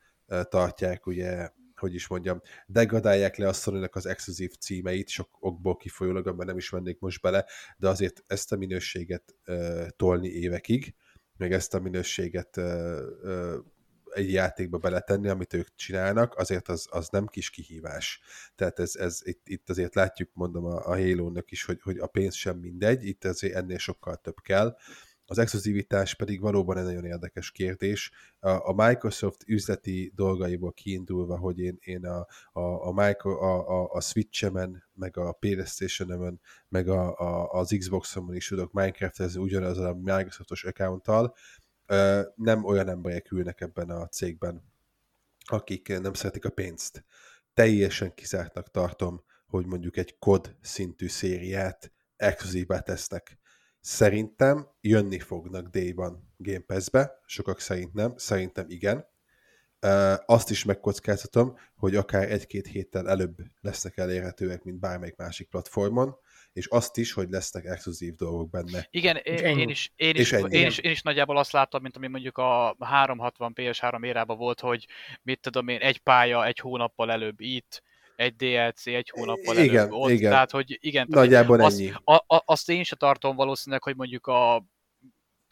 [0.48, 6.26] tartják ugye hogy is mondjam, degradálják le a sony az exkluzív címeit, sok okból kifolyólag,
[6.26, 7.44] amiben nem is mennék most bele,
[7.76, 10.94] de azért ezt a minőséget uh, tolni évekig,
[11.36, 13.54] meg ezt a minőséget uh, uh,
[14.10, 18.20] egy játékba beletenni, amit ők csinálnak, azért az, az nem kis kihívás.
[18.54, 22.06] Tehát ez, ez itt, itt azért látjuk, mondom a, a Halo-nak is, hogy, hogy a
[22.06, 24.76] pénz sem mindegy, itt azért ennél sokkal több kell,
[25.30, 28.10] az exkluzivitás pedig valóban egy nagyon érdekes kérdés.
[28.40, 34.00] A, Microsoft üzleti dolgaiból kiindulva, hogy én, én a, a, a, Micro, a, a, a
[34.00, 40.64] Switch-emen, meg a playstation meg a, a, az Xbox-on is tudok Minecraft-ezni ugyanaz a Microsoftos
[40.64, 41.34] accounttal,
[42.34, 44.62] nem olyan emberek ülnek ebben a cégben,
[45.44, 47.04] akik nem szeretik a pénzt.
[47.54, 53.38] Teljesen kizártnak tartom, hogy mondjuk egy kod szintű szériát exkluzívá tesznek
[53.90, 59.06] Szerintem jönni fognak Day-ban Game Pass-be, sokak szerint nem, szerintem igen.
[60.26, 66.16] Azt is megkockáztatom, hogy akár egy-két héttel előbb lesznek elérhetőek, mint bármelyik másik platformon,
[66.52, 68.86] és azt is, hogy lesznek exkluzív dolgok benne.
[68.90, 72.06] Igen, én, én, is, én, is, én, is, én is nagyjából azt láttam, mint ami
[72.06, 74.86] mondjuk a 360 PS3 érában volt, hogy
[75.22, 77.82] mit tudom én, egy pálya egy hónappal előbb itt,
[78.18, 80.30] egy DLC egy hónappal igen, előbb ott, igen.
[80.30, 81.92] tehát hogy igen, Nagyjából azt, ennyi.
[82.04, 84.64] A, a, azt én sem tartom valószínűleg, hogy mondjuk a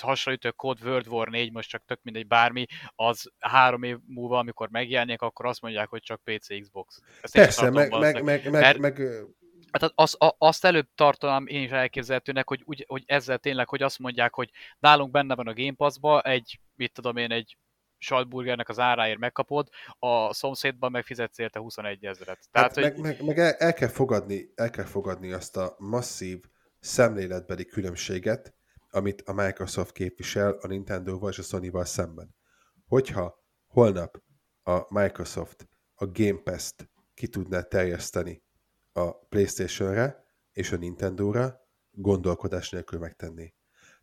[0.02, 4.68] hasonlító kód World War 4, most csak tök mindegy bármi, az három év múlva, amikor
[4.70, 7.00] megjelenik, akkor azt mondják, hogy csak PC, Xbox.
[7.20, 9.02] Ezt Persze, meg, meg, meg, meg, meg,
[9.70, 13.98] Hát az, azt előbb tartanám én is elképzelhetőnek, hogy, úgy, hogy ezzel tényleg, hogy azt
[13.98, 17.56] mondják, hogy nálunk benne van a Game Pass-ba egy, mit tudom én, egy
[18.06, 22.38] Saltburgernek az áráért megkapod, a szomszédban megfizetsz érte 21 ezeret.
[22.50, 22.92] Tehát, hát hogy...
[22.92, 26.40] meg, meg, meg el, el, kell fogadni, el kell fogadni azt a masszív
[26.80, 28.54] szemléletbeli különbséget,
[28.90, 32.34] amit a Microsoft képvisel a Nintendo-val és a Sony-val szemben.
[32.86, 34.22] Hogyha holnap
[34.62, 38.42] a Microsoft a Game Pass-t ki tudná terjeszteni
[38.92, 43.54] a PlayStation-re és a Nintendo-ra, gondolkodás nélkül megtenni.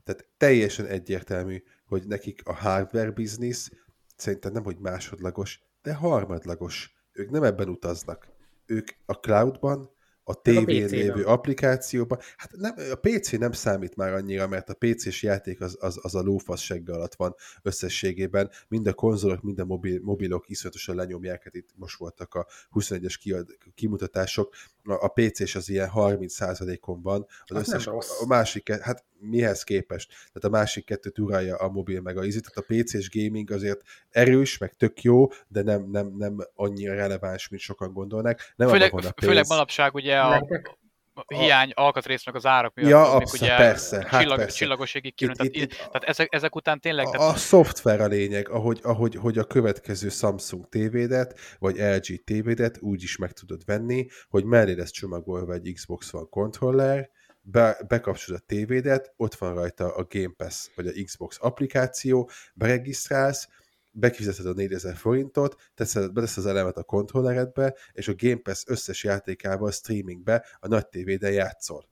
[0.03, 3.69] Tehát teljesen egyértelmű, hogy nekik a hardware business
[4.15, 6.93] szerintem nem, hogy másodlagos, de harmadlagos.
[7.11, 8.27] Ők nem ebben utaznak.
[8.65, 9.91] Ők a cloudban
[10.23, 12.19] a tévén lévő applikációban.
[12.37, 16.15] Hát nem, a PC nem számít már annyira, mert a PC-s játék az, az, az
[16.15, 18.49] a lófasz segge alatt van összességében.
[18.67, 23.15] Mind a konzolok, mind a mobil, mobilok iszonyatosan lenyomják, hát itt most voltak a 21-es
[23.19, 24.55] kiad, kimutatások.
[24.83, 27.25] A, a PC-s az ilyen 30%-on van.
[27.45, 30.09] Az, az összes, a másik, hát mihez képest?
[30.09, 33.81] Tehát a másik kettőt uralja a mobil meg a izi, tehát a PC-s gaming azért
[34.09, 38.39] erős, meg tök jó, de nem, nem, nem annyira releváns, mint sokan gondolnak.
[38.55, 40.81] Nem főleg, főleg manapság ugye a, a
[41.27, 44.57] hiány alkatrész meg az árak miatt, ja, abszolút, ugye persze, hát csillag, persze.
[44.57, 45.33] csillagoségig kijön.
[45.33, 47.07] Tehát, itt, tehát ezek, ezek után tényleg...
[47.07, 47.33] A, tehát...
[47.33, 53.03] a szoftver a lényeg, ahogy, ahogy hogy a következő Samsung tévédet, vagy LG tévédet úgy
[53.03, 57.09] is meg tudod venni, hogy mellé lesz csomagolva egy Xbox One controller,
[57.41, 63.47] be, bekapcsolod a tévédet, ott van rajta a Game Pass vagy a Xbox applikáció, beregisztrálsz,
[63.93, 69.03] bekifizeted a 4000 forintot, teszed, betesz az elemet a kontrolleredbe, és a Game Pass összes
[69.03, 71.91] játékával streamingbe a nagy tévéden játszol.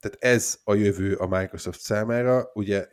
[0.00, 2.88] Tehát ez a jövő a Microsoft számára, ugye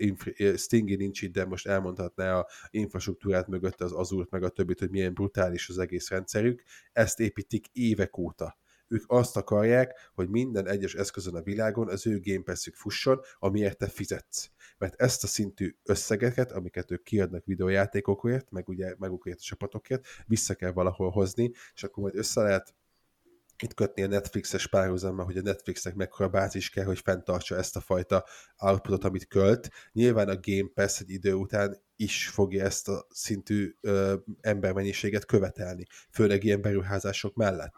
[0.56, 4.90] Stingy nincs itt, de most elmondhatná a infrastruktúrát mögött az Azure meg a többit, hogy
[4.90, 6.64] milyen brutális az egész rendszerük.
[6.92, 8.60] Ezt építik évek óta
[8.92, 13.78] ők azt akarják, hogy minden egyes eszközön a világon az ő Game Pass-ük fusson, amiért
[13.78, 14.50] te fizetsz.
[14.78, 20.54] Mert ezt a szintű összegeket, amiket ők kiadnak videójátékokért, meg ugye magukért a csapatokért, vissza
[20.54, 22.74] kell valahol hozni, és akkor majd össze lehet
[23.64, 27.80] itt kötni a Netflixes párhuzammal, hogy a Netflixnek mekkora bázis kell, hogy fenntartsa ezt a
[27.80, 28.26] fajta
[28.58, 29.70] outputot, amit költ.
[29.92, 35.86] Nyilván a Game Pass egy idő után is fogja ezt a szintű ö, embermennyiséget követelni,
[36.12, 37.74] főleg ilyen beruházások mellett.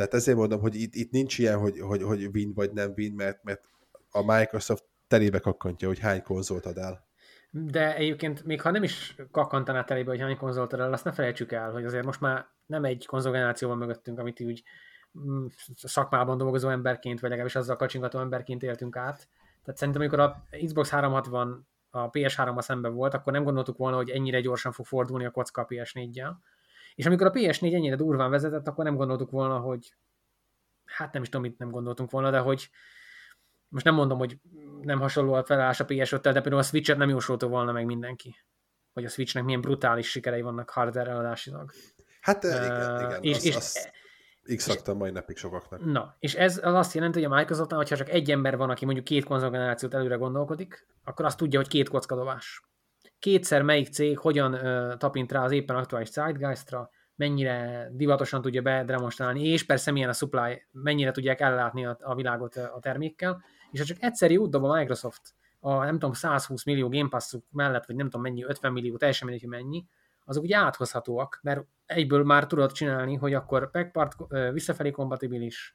[0.00, 3.12] Tehát ezért mondom, hogy itt, itt nincs ilyen, hogy, hogy, hogy win vagy nem win,
[3.14, 3.68] mert, mert
[4.10, 7.06] a Microsoft telébe kakkantja, hogy hány konzolt ad el.
[7.50, 11.12] De egyébként még ha nem is kakkantaná telébe, hogy hány konzolt ad el, azt ne
[11.12, 14.62] felejtsük el, hogy azért most már nem egy konzolgeneráció van mögöttünk, amit úgy
[15.18, 19.28] mm, szakmában dolgozó emberként, vagy legalábbis azzal kacsingató emberként éltünk át.
[19.64, 24.10] Tehát szerintem, amikor a Xbox 360 a PS3-mal szemben volt, akkor nem gondoltuk volna, hogy
[24.10, 26.32] ennyire gyorsan fog fordulni a kocka a PS4-jel.
[27.00, 29.94] És amikor a PS4 ennyire durván vezetett, akkor nem gondoltuk volna, hogy
[30.84, 32.70] hát nem is tudom, mit nem gondoltunk volna, de hogy
[33.68, 34.38] most nem mondom, hogy
[34.82, 38.36] nem hasonló a felállás a PS5-tel, de például a Switch-et nem jósolta volna meg mindenki.
[38.92, 41.72] Hogy a Switchnek milyen brutális sikerei vannak hardware eladásilag.
[42.20, 43.22] Hát uh, igen, igen.
[43.22, 43.90] És, az, és, az
[44.56, 45.84] x mai napig sokaknak.
[45.84, 48.84] Na, és ez az azt jelenti, hogy a Microsoftnál, hogyha csak egy ember van, aki
[48.84, 52.62] mondjuk két konzolgenerációt előre gondolkodik, akkor azt tudja, hogy két kockadobás
[53.20, 59.48] kétszer melyik cég hogyan uh, tapint rá az éppen aktuális Zeitgeistra, mennyire divatosan tudja bedemonstrálni,
[59.48, 63.84] és persze milyen a supply, mennyire tudják ellátni a, a világot a termékkel, és ha
[63.84, 67.96] csak egyszerű út dob a Microsoft a nem tudom 120 millió Game pass mellett, vagy
[67.96, 69.86] nem tudom mennyi, 50 millió, teljesen mindegy, mennyi,
[70.24, 74.16] azok ugye áthozhatóak, mert egyből már tudod csinálni, hogy akkor backpart
[74.52, 75.74] visszafelé kompatibilis,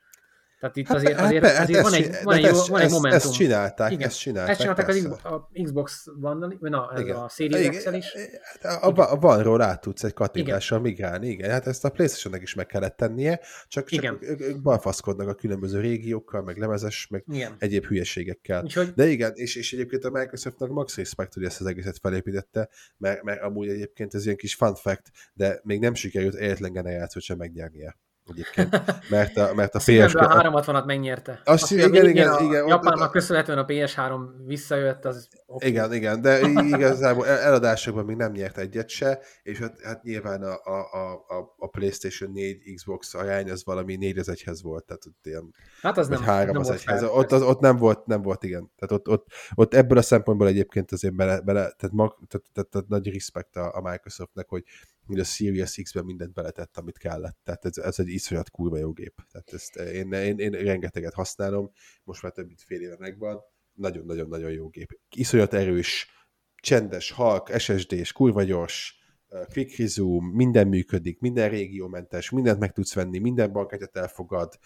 [0.59, 2.91] tehát itt hát, azért, azért, hát, azért hát van, egy, van, egy, ezt, van egy
[2.91, 3.19] momentum.
[3.19, 4.07] Ezt csinálták, Igen.
[4.07, 4.49] ezt csinálták.
[4.49, 7.15] Ezt csinálták az a Xbox One, na, ez igen.
[7.15, 8.13] a Series x is.
[8.61, 11.49] Hát a, a van át tudsz egy kattintással migrálni, igen.
[11.49, 16.41] Hát ezt a playstation is meg kellett tennie, csak, csak ők balfaszkodnak a különböző régiókkal,
[16.41, 17.55] meg lemezes, meg igen.
[17.59, 18.63] egyéb hülyeségekkel.
[18.63, 18.93] Úgyhogy...
[18.93, 23.23] De igen, és, és egyébként a Microsoftnak max respect, hogy ezt az egészet felépítette, mert,
[23.23, 27.37] mert amúgy egyébként ez ilyen kis fun fact, de még nem sikerült egyetlen generációt sem
[27.37, 29.87] megnyernie egyébként, mert a, mert a PS...
[29.87, 31.41] A 360-at megnyerte.
[31.43, 32.67] Azt, Azt igen, igen, igen, a igen.
[32.67, 35.69] Japánnak köszönhetően a PS3 visszajött, az okay.
[35.69, 36.39] Igen, igen, de
[36.75, 41.67] igazából eladásokban még nem nyert egyet se, és hát, hát nyilván a, a, a, a
[41.67, 46.07] PlayStation 4 Xbox arány az valami 4 az egyhez volt, tehát ott ilyen, hát az
[46.07, 46.99] nem, 3 nem az egyhez.
[46.99, 48.71] Fel, ott, az, ott nem volt, nem volt, igen.
[48.75, 52.69] Tehát ott, ott, ott ebből a szempontból egyébként azért bele, bele tehát, mag, tehát, tehát,
[52.69, 54.63] tehát nagy respekt a, a Microsoftnek, hogy
[55.05, 57.37] hogy a Series X-ben mindent beletett, amit kellett.
[57.43, 59.13] Tehát ez, ez egy iszonyat kurva jó gép.
[59.31, 61.71] Tehát ezt én, én, én rengeteget használom,
[62.03, 63.39] most már több mint fél éve megvan.
[63.73, 64.99] Nagyon-nagyon-nagyon jó gép.
[65.15, 66.09] Iszonyat erős,
[66.55, 69.04] csendes, halk, SSD-s, kurva gyors,
[69.53, 74.59] quick resume, minden működik, minden régiómentes, mindent meg tudsz venni, minden bankkártyát elfogad,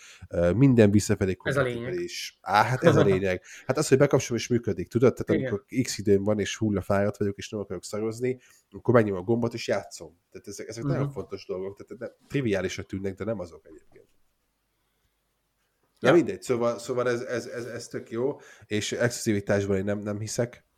[0.55, 1.93] minden visszafelé Ez a lényeg.
[1.93, 2.39] Is.
[2.41, 3.41] Á, hát ez a lényeg.
[3.65, 5.13] Hát az, hogy bekapcsolom és működik, tudod?
[5.13, 5.51] Tehát Igen.
[5.51, 9.53] amikor x időm van, és hullafáradt vagyok, és nem akarok szarozni, akkor megnyomom a gombot,
[9.53, 10.19] és játszom.
[10.31, 10.97] Tehát ezek, ezek uh-huh.
[10.97, 14.07] nagyon fontos dolgok, tehát nem, triviálisak tűnnek, de nem azok egyébként.
[15.99, 16.13] Na ja.
[16.13, 20.68] mindegy, szóval, szóval ez, ez, ez, ez tök jó, és exkluzivitásban én nem, nem hiszek,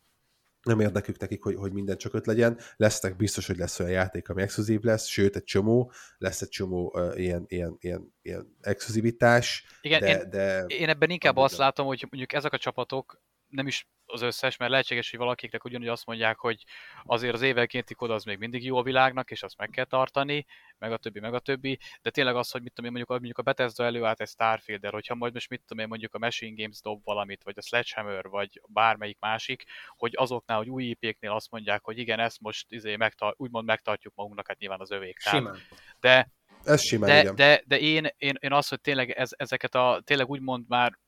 [0.63, 2.59] nem érdekük nekik, hogy, hogy minden csak öt legyen.
[2.77, 6.91] Lesznek biztos, hogy lesz olyan játék, ami exkluzív lesz, sőt, egy csomó, lesz egy csomó
[6.95, 9.65] uh, ilyen, ilyen, ilyen, ilyen exkluzivitás.
[9.81, 13.67] Igen, de, én, de én ebben inkább azt látom, hogy mondjuk ezek a csapatok nem
[13.67, 16.63] is az összes, mert lehetséges, hogy valakiknek ugyanúgy azt mondják, hogy
[17.03, 20.45] azért az évelkénti kód az még mindig jó a világnak, és azt meg kell tartani,
[20.77, 23.37] meg a többi, meg a többi, de tényleg az, hogy mit tudom én, mondjuk, mondjuk
[23.37, 26.81] a Bethesda előállt egy Starfielder, hogyha majd most mit tudom én, mondjuk a Machine Games
[26.81, 29.63] dob valamit, vagy a Sledgehammer, vagy bármelyik másik,
[29.97, 34.15] hogy azoknál, hogy új IP-knél azt mondják, hogy igen, ezt most izé megtar- úgymond megtartjuk
[34.15, 35.19] magunknak, hát nyilván az övék.
[35.19, 35.57] Simán.
[35.99, 36.31] De,
[36.63, 37.35] ez simán, de, igen.
[37.35, 40.99] de, de én, én, én azt, hogy tényleg ez, ezeket a, tényleg úgymond már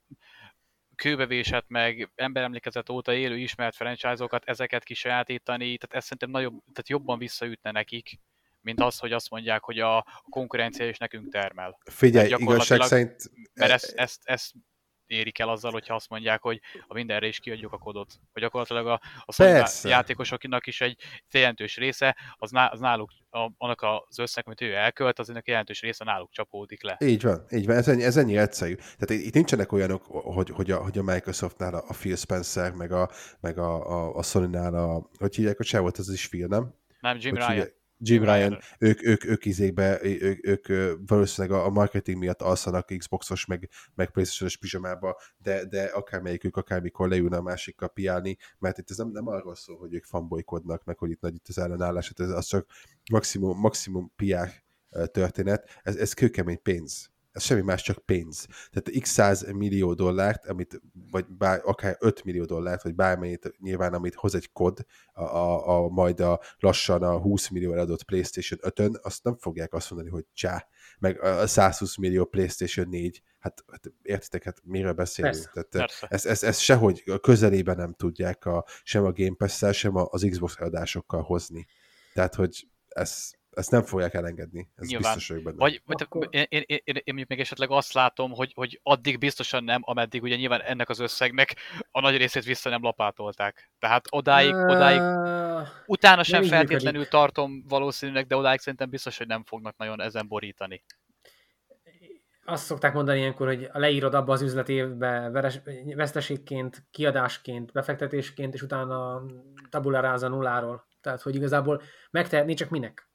[0.96, 7.18] kőbevésett meg emberemlékezet óta élő ismert franchise-okat, ezeket kisajátítani, tehát ez szerintem nagyobb, tehát jobban
[7.18, 8.20] visszaütne nekik,
[8.62, 11.78] mint az, hogy azt mondják, hogy a konkurencia is nekünk termel.
[11.86, 13.32] Figyelj, igazság szerint...
[13.54, 14.54] Mert ezt, ezt, ezt
[15.08, 18.14] érik el azzal, hogyha azt mondják, hogy a mindenre is kiadjuk a kodot.
[18.34, 23.82] Hogy gyakorlatilag a, a játékosoknak is egy jelentős része, az, ná, az náluk, a, annak
[23.82, 26.98] az összeg, amit ő elkölt, az ennek jelentős része náluk csapódik le.
[27.00, 28.76] Így van, így van, ez ennyi, ez ennyi egyszerű.
[28.76, 33.10] Tehát itt nincsenek olyanok, hogy, hogy, a, hogy a Microsoftnál a Phil Spencer, meg a,
[33.40, 36.74] meg a, a, a Sony-nál a, hogy hívják, hogy se volt ez is Phil, nem?
[37.00, 37.50] Nem, Jim Ryan.
[37.50, 42.94] Hívják, Jim Ryan, ők, ők, ők izékbe, ők, ők, ők valószínűleg a marketing miatt alszanak
[42.98, 48.90] Xboxos, meg, meg Playstation-os pizsamába, de, de akármelyikük akármikor leülne a másikkal piálni, mert itt
[48.90, 52.12] ez nem, nem arról szól, hogy ők fanbolykodnak, meg hogy itt nagy itt az ellenállás,
[52.16, 52.66] ez az csak
[53.12, 54.64] maximum, maximum PR
[55.12, 58.46] történet, ez, ez kőkemény pénz ez semmi más, csak pénz.
[58.72, 63.94] Tehát x 100 millió dollárt, amit, vagy bár, akár 5 millió dollárt, vagy bármennyit nyilván,
[63.94, 68.60] amit hoz egy kod, a, a, a majd a lassan a 20 millió eladott PlayStation
[68.64, 70.68] 5-ön, azt nem fogják azt mondani, hogy csá,
[71.00, 75.34] meg a 120 millió PlayStation 4, hát, hát értitek, hát miről beszélünk?
[75.34, 76.08] Persze, Tehát persze.
[76.10, 80.56] Ez, ez, ez, sehogy közelében nem tudják a, sem a Game Pass-szel, sem az Xbox
[80.60, 81.66] eladásokkal hozni.
[82.14, 85.14] Tehát, hogy ez, ezt nem fogják elengedni, ez Nyilván.
[85.14, 85.58] biztos vagyok benne.
[85.58, 86.28] Vagy, vagy Akkor...
[86.30, 90.24] én, én, én, én, mondjuk még esetleg azt látom, hogy, hogy addig biztosan nem, ameddig
[90.24, 91.56] ugye nyilván ennek az összegnek
[91.92, 93.72] a nagy részét vissza nem lapátolták.
[93.80, 95.02] Tehát odáig, odáig
[95.86, 100.84] utána sem feltétlenül tartom valószínűleg, de odáig szerintem biztos, hogy nem fognak nagyon ezen borítani.
[102.46, 105.30] Azt szokták mondani ilyenkor, hogy leírod abba az üzletévbe
[105.96, 109.22] veszteségként, kiadásként, befektetésként, és utána
[109.70, 110.88] tabularáz a nulláról.
[111.02, 113.12] Tehát, hogy igazából megtehetni, csak minek?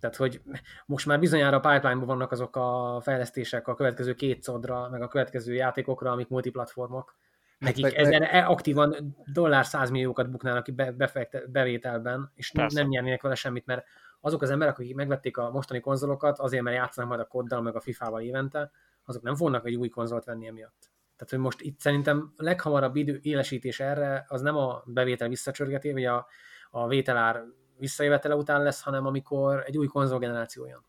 [0.00, 0.40] Tehát, hogy
[0.86, 5.08] most már bizonyára a pipeline vannak azok a fejlesztések a következő két szodra, meg a
[5.08, 7.16] következő játékokra, amik multiplatformok.
[7.60, 8.48] Hát Nekik hát ezen meg...
[8.48, 12.80] aktívan dollár százmilliókat buknának ki befekte, bevételben, és Persze.
[12.80, 13.84] nem nyernének vele semmit, mert
[14.20, 17.76] azok az emberek, akik megvették a mostani konzolokat, azért, mert játszanak majd a koddal, meg
[17.76, 18.70] a FIFA-val évente,
[19.04, 20.90] azok nem fognak egy új konzolt venni emiatt.
[21.16, 25.92] Tehát, hogy most itt szerintem a leghamarabb idő élesítés erre, az nem a bevétel visszacsörgeté,
[25.92, 26.26] vagy a,
[26.70, 27.44] a vételár
[27.80, 30.84] visszajövetele után lesz, hanem amikor egy új konzolgeneráció jön.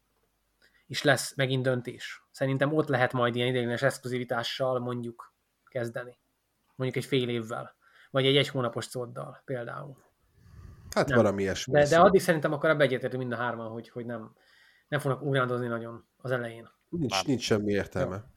[0.88, 2.24] És lesz megint döntés.
[2.32, 5.34] Szerintem ott lehet majd ilyen ideiglenes exkluzivitással mondjuk
[5.66, 6.18] kezdeni.
[6.76, 7.76] Mondjuk egy fél évvel.
[8.12, 9.98] Vagy egy egy hónapos coddal például.
[10.90, 11.18] Hát nem.
[11.18, 11.74] valami ilyesmi.
[11.74, 14.36] De, de addig szerintem akkor ebbe egyetértünk mind a hárman, hogy, hogy nem,
[14.88, 16.70] nem fognak ugrándozni nagyon az elején.
[16.90, 18.16] Nincs, nincs semmi értelme.
[18.16, 18.30] Ja.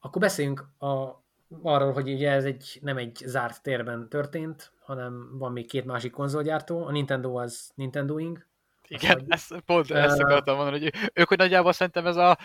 [0.00, 1.22] Akkor beszéljünk a,
[1.62, 6.12] arról, hogy ugye ez egy, nem egy zárt térben történt, hanem van még két másik
[6.12, 8.46] konzolgyártó, a Nintendo az Nintendoing.
[8.86, 12.38] Igen, vagy, ezt, pont uh, ezt akartam mondani, hogy ők, hogy nagyjából szerintem ez a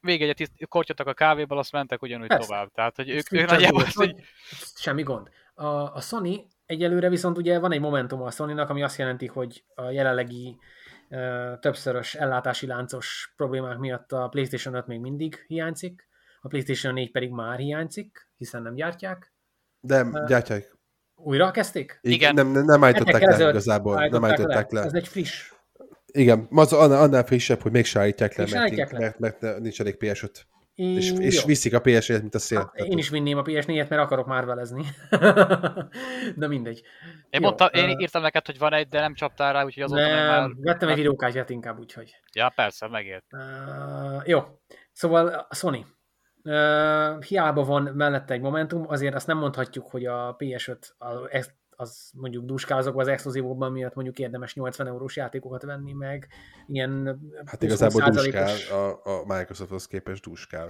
[0.00, 2.48] még egyet kortyottak a kávéból, azt mentek ugyanúgy persze.
[2.48, 2.72] tovább.
[2.72, 4.14] Tehát, hogy ők, ők nagyjából ezt, hogy...
[4.74, 5.28] Semmi gond.
[5.54, 9.64] A, a Sony egyelőre viszont ugye van egy momentum a Sony-nak, ami azt jelenti, hogy
[9.74, 10.58] a jelenlegi
[11.08, 16.08] uh, többszörös ellátási láncos problémák miatt a PlayStation 5 még mindig hiányzik,
[16.40, 19.32] a PlayStation 4 pedig már hiányzik, hiszen nem gyártják.
[19.80, 20.75] De uh, gyártják.
[21.16, 21.98] Újra kezdték?
[22.02, 22.34] Igen.
[22.34, 24.08] Nem, nem, nem állították le igazából.
[24.08, 24.82] Nem állították le.
[24.82, 25.50] Ez egy friss.
[26.06, 28.98] Igen, az annál, annál frissebb, hogy mégsem állítják le, mert, le.
[29.18, 30.30] mert, mert, nincs elég PS5.
[30.74, 32.58] És, és viszik a ps mint a szél.
[32.58, 34.84] Hát, én is vinném a PS4-et, mert akarok már velezni.
[36.36, 36.82] de mindegy.
[37.30, 40.26] Én, mondta, én írtam neked, hogy van egy, de nem csaptál rá, úgyhogy azóta nem,
[40.26, 40.50] már...
[40.60, 42.14] vettem egy videókártyát inkább, úgyhogy.
[42.32, 43.24] Ja, persze, megért.
[43.30, 44.42] Uh, jó,
[44.92, 45.86] szóval a Sony.
[46.46, 52.10] Uh, hiába van mellette egy Momentum, azért azt nem mondhatjuk, hogy a PS5 az, az
[52.14, 56.28] mondjuk duskál azokban az exkluzívokban miatt mondjuk érdemes 80 eurós játékokat venni meg.
[56.66, 60.68] Ilyen hát igazából duskál, a, a Microsofthoz képest duskál.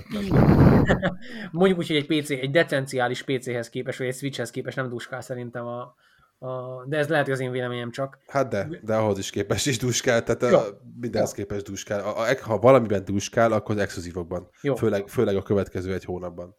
[1.52, 5.20] mondjuk úgy, hogy egy PC, egy detenciális PC-hez képest, vagy egy Switchhez képest nem duskál
[5.20, 5.94] szerintem a,
[6.38, 8.18] a, de ez lehet, hogy az én véleményem csak.
[8.26, 12.00] Hát de, de ahhoz is képes is duskál, tehát a, mindenhez képes duskál.
[12.00, 14.48] A, a, ha valamiben duskál, akkor az exkluzívokban.
[14.76, 16.56] Főleg, főleg a következő egy hónapban.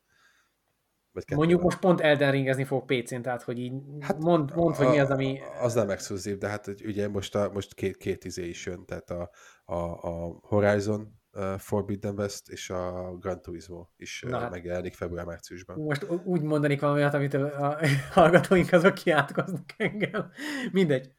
[1.12, 4.78] Vagy Mondjuk most pont Elden ringezni fog PC-n, tehát hogy így hát mond, mond a,
[4.78, 5.40] hogy mi az, ami...
[5.62, 9.10] Az nem exkluzív, de hát ugye most, a, most két, két izé is jön, tehát
[9.10, 9.30] a,
[9.66, 11.17] a, a Horizon
[11.58, 14.52] Forbidden West és a Gran Turismo is Na hát.
[14.52, 15.80] megjelenik február-márciusban.
[15.80, 17.80] Most úgy mondanék valamit, amit a
[18.14, 20.32] hallgatóink azok kiátkoznak engem.
[20.72, 21.12] Mindegy.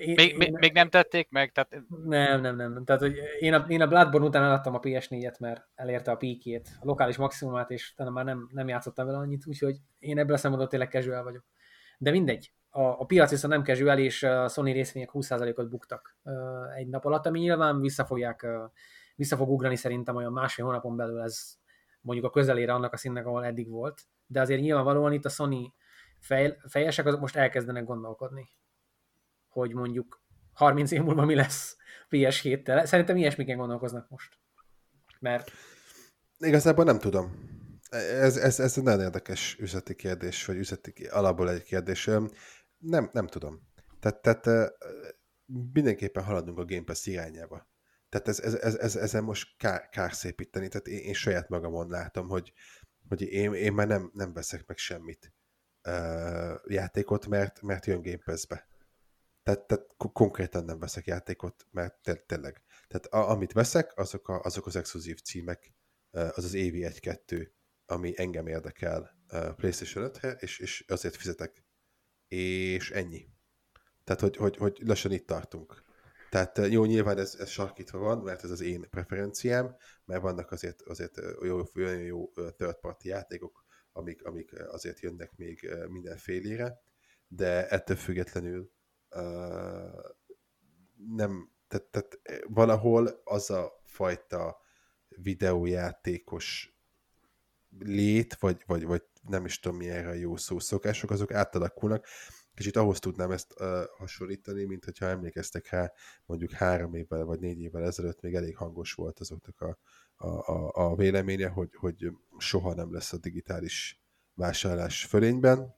[0.00, 0.56] Én, még, én...
[0.60, 1.52] még nem tették meg?
[1.52, 1.82] Tehát...
[2.04, 2.84] Nem, nem, nem.
[2.84, 6.68] Tehát, hogy én a, én a Bloodborne után eladtam a PS4-et, mert elérte a píkét,
[6.80, 10.38] a lokális maximumát, és utána már nem, nem játszottam vele annyit, úgyhogy én ebből a
[10.38, 11.44] szempontból tényleg casual vagyok.
[11.98, 12.52] De mindegy.
[12.70, 16.16] A, a piac viszont nem casual, és a Sony részvények 20%-ot buktak
[16.76, 18.46] egy nap alatt, ami nyilván vissza fogják
[19.20, 21.54] vissza fog ugrani szerintem olyan másfél hónapon belül ez
[22.00, 24.02] mondjuk a közelére annak a színnek, ahol eddig volt.
[24.26, 25.72] De azért nyilvánvalóan itt a Sony
[26.18, 28.48] fej, fejesek azok most elkezdenek gondolkodni,
[29.48, 30.22] hogy mondjuk
[30.52, 31.76] 30 év múlva mi lesz
[32.10, 32.84] PS7-tel.
[32.84, 34.38] Szerintem ilyesmiken gondolkoznak most.
[35.18, 35.50] Mert...
[36.38, 37.48] Igazából nem tudom.
[37.90, 42.10] Ez, ez, ez egy nagyon érdekes üzleti kérdés, vagy üzleti alapból egy kérdés.
[42.78, 43.60] Nem, nem tudom.
[44.00, 44.72] Tehát, tehát
[45.72, 47.68] mindenképpen haladunk a Game Pass irányába.
[48.10, 50.68] Tehát ez, ez, ez, ez, ezen most kár, kár szépíteni.
[50.68, 52.52] Tehát én, én saját magamon látom, hogy,
[53.08, 55.32] hogy én, én már nem, nem veszek meg semmit
[55.88, 58.68] uh, játékot, mert, mert jön Game Pass-be.
[59.42, 61.94] Tehát, tehát konkrétan nem veszek játékot, mert
[62.26, 62.62] tényleg.
[62.88, 65.74] Tehát a, amit veszek, azok, a, azok az exkluzív címek,
[66.10, 67.48] az az évi 1-2,
[67.86, 69.10] ami engem érdekel
[69.56, 71.64] PlayStation 5-re, és, és azért fizetek.
[72.28, 73.28] És ennyi.
[74.04, 75.82] Tehát, hogy, hogy, hogy lassan itt tartunk.
[76.30, 80.82] Tehát jó, nyilván ez, ez sarkítva van, mert ez az én preferenciám, mert vannak azért,
[80.82, 86.80] azért jó, jó, jó third party játékok, amik, amik azért jönnek még mindenfélére,
[87.28, 88.70] de ettől függetlenül
[89.10, 89.20] uh,
[91.14, 92.18] nem, tehát, tehát
[92.48, 94.60] valahol az a fajta
[95.08, 96.74] videójátékos
[97.78, 102.06] lét, vagy, vagy, vagy nem is tudom milyen a jó szó, szokások, azok átalakulnak.
[102.54, 105.92] Kicsit ahhoz tudnám ezt uh, hasonlítani, mint hogyha emlékeztek rá,
[106.26, 109.78] mondjuk három évvel vagy négy évvel ezelőtt még elég hangos volt azoknak a,
[110.16, 114.00] a, a, a véleménye, hogy, hogy soha nem lesz a digitális
[114.34, 115.74] vásárlás fölényben,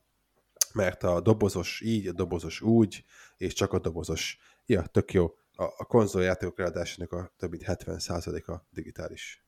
[0.73, 3.05] mert a dobozos így, a dobozos úgy,
[3.37, 8.67] és csak a dobozos, ja, tök jó, a, a konzoljátékok eladásának a több mint 70%-a
[8.69, 9.45] digitális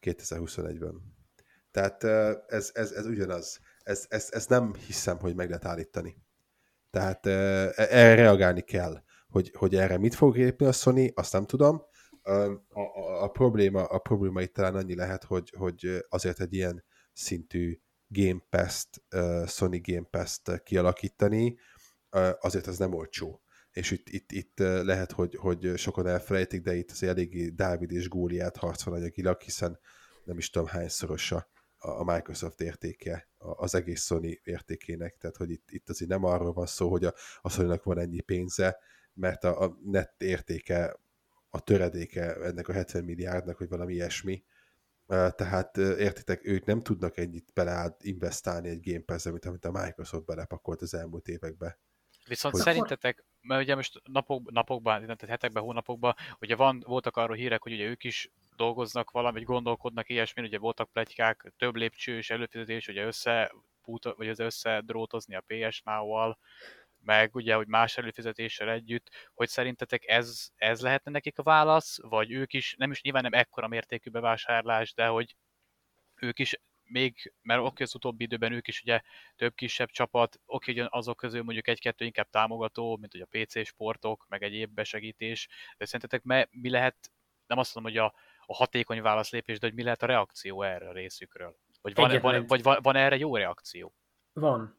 [0.00, 1.14] 2021-ben.
[1.70, 2.04] Tehát
[2.50, 3.60] ez, ez, ez ugyanaz.
[3.84, 6.16] Ez, ez, ez nem hiszem, hogy meg lehet állítani.
[6.90, 7.30] Tehát e,
[7.76, 9.02] erre reagálni kell.
[9.28, 11.82] Hogy, hogy erre mit fog lépni a Sony, azt nem tudom.
[12.22, 16.84] A, a, a, probléma, a probléma itt talán annyi lehet, hogy, hogy azért egy ilyen
[17.12, 19.02] szintű Game Pass-t,
[19.46, 21.58] Sony Game Pass-t kialakítani,
[22.40, 23.42] azért az nem olcsó.
[23.70, 28.08] És itt, itt, itt lehet, hogy, hogy sokan elfelejtik, de itt az eléggé Dávid és
[28.08, 29.78] Góliát harc van anyagilag, hiszen
[30.24, 35.88] nem is tudom hányszorosa a Microsoft értéke az egész Sony értékének, tehát hogy itt, itt
[35.88, 38.78] azért nem arról van szó, hogy a, a sony van ennyi pénze,
[39.12, 40.96] mert a, a net értéke,
[41.50, 44.44] a töredéke ennek a 70 milliárdnak, hogy valami ilyesmi,
[45.06, 50.24] tehát értitek, ők nem tudnak ennyit bele investálni egy Game pass mint amit a Microsoft
[50.24, 51.78] belepakolt az elmúlt évekbe.
[52.28, 52.62] Viszont hogy...
[52.62, 57.72] szerintetek, mert ugye most napok, napokban, tehát hetekben, hónapokban, ugye van, voltak arról hírek, hogy
[57.72, 63.52] ugye ők is dolgoznak valamit, gondolkodnak ilyesmi, ugye voltak pletykák, több lépcsős előfizetés, ugye össze
[64.00, 66.38] vagy az összedrótozni a PS Now-val,
[67.04, 72.30] meg ugye, hogy más előfizetéssel együtt, hogy szerintetek ez, ez lehetne nekik a válasz, vagy
[72.32, 75.36] ők is, nem is nyilván nem ekkora mértékű bevásárlás, de hogy
[76.14, 79.00] ők is még, mert oké, az utóbbi időben ők is ugye
[79.36, 83.66] több kisebb csapat, oké, hogy azok közül mondjuk egy-kettő inkább támogató, mint hogy a PC
[83.66, 86.96] sportok, meg egyéb besegítés, de szerintetek mi lehet,
[87.46, 88.14] nem azt mondom, hogy a,
[88.46, 91.56] a hatékony válaszlépés, de hogy mi lehet a reakció erre a részükről?
[91.80, 93.94] Vagy van, van, vagy van, van erre jó reakció?
[94.32, 94.78] Van.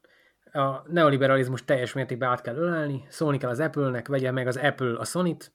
[0.51, 4.97] A neoliberalizmus teljes mértékben át kell ölelni, szólni kell az Apple-nek, vegye meg az Apple
[4.97, 5.53] a Sony-t,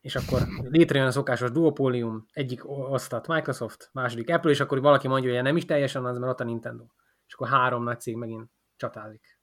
[0.00, 5.34] és akkor létrejön a szokásos duopólium, egyik osztat Microsoft, második Apple, és akkor valaki mondja,
[5.34, 6.84] hogy nem is teljesen az, mert ott a Nintendo.
[7.26, 9.40] És akkor három nagy cég megint csatázik.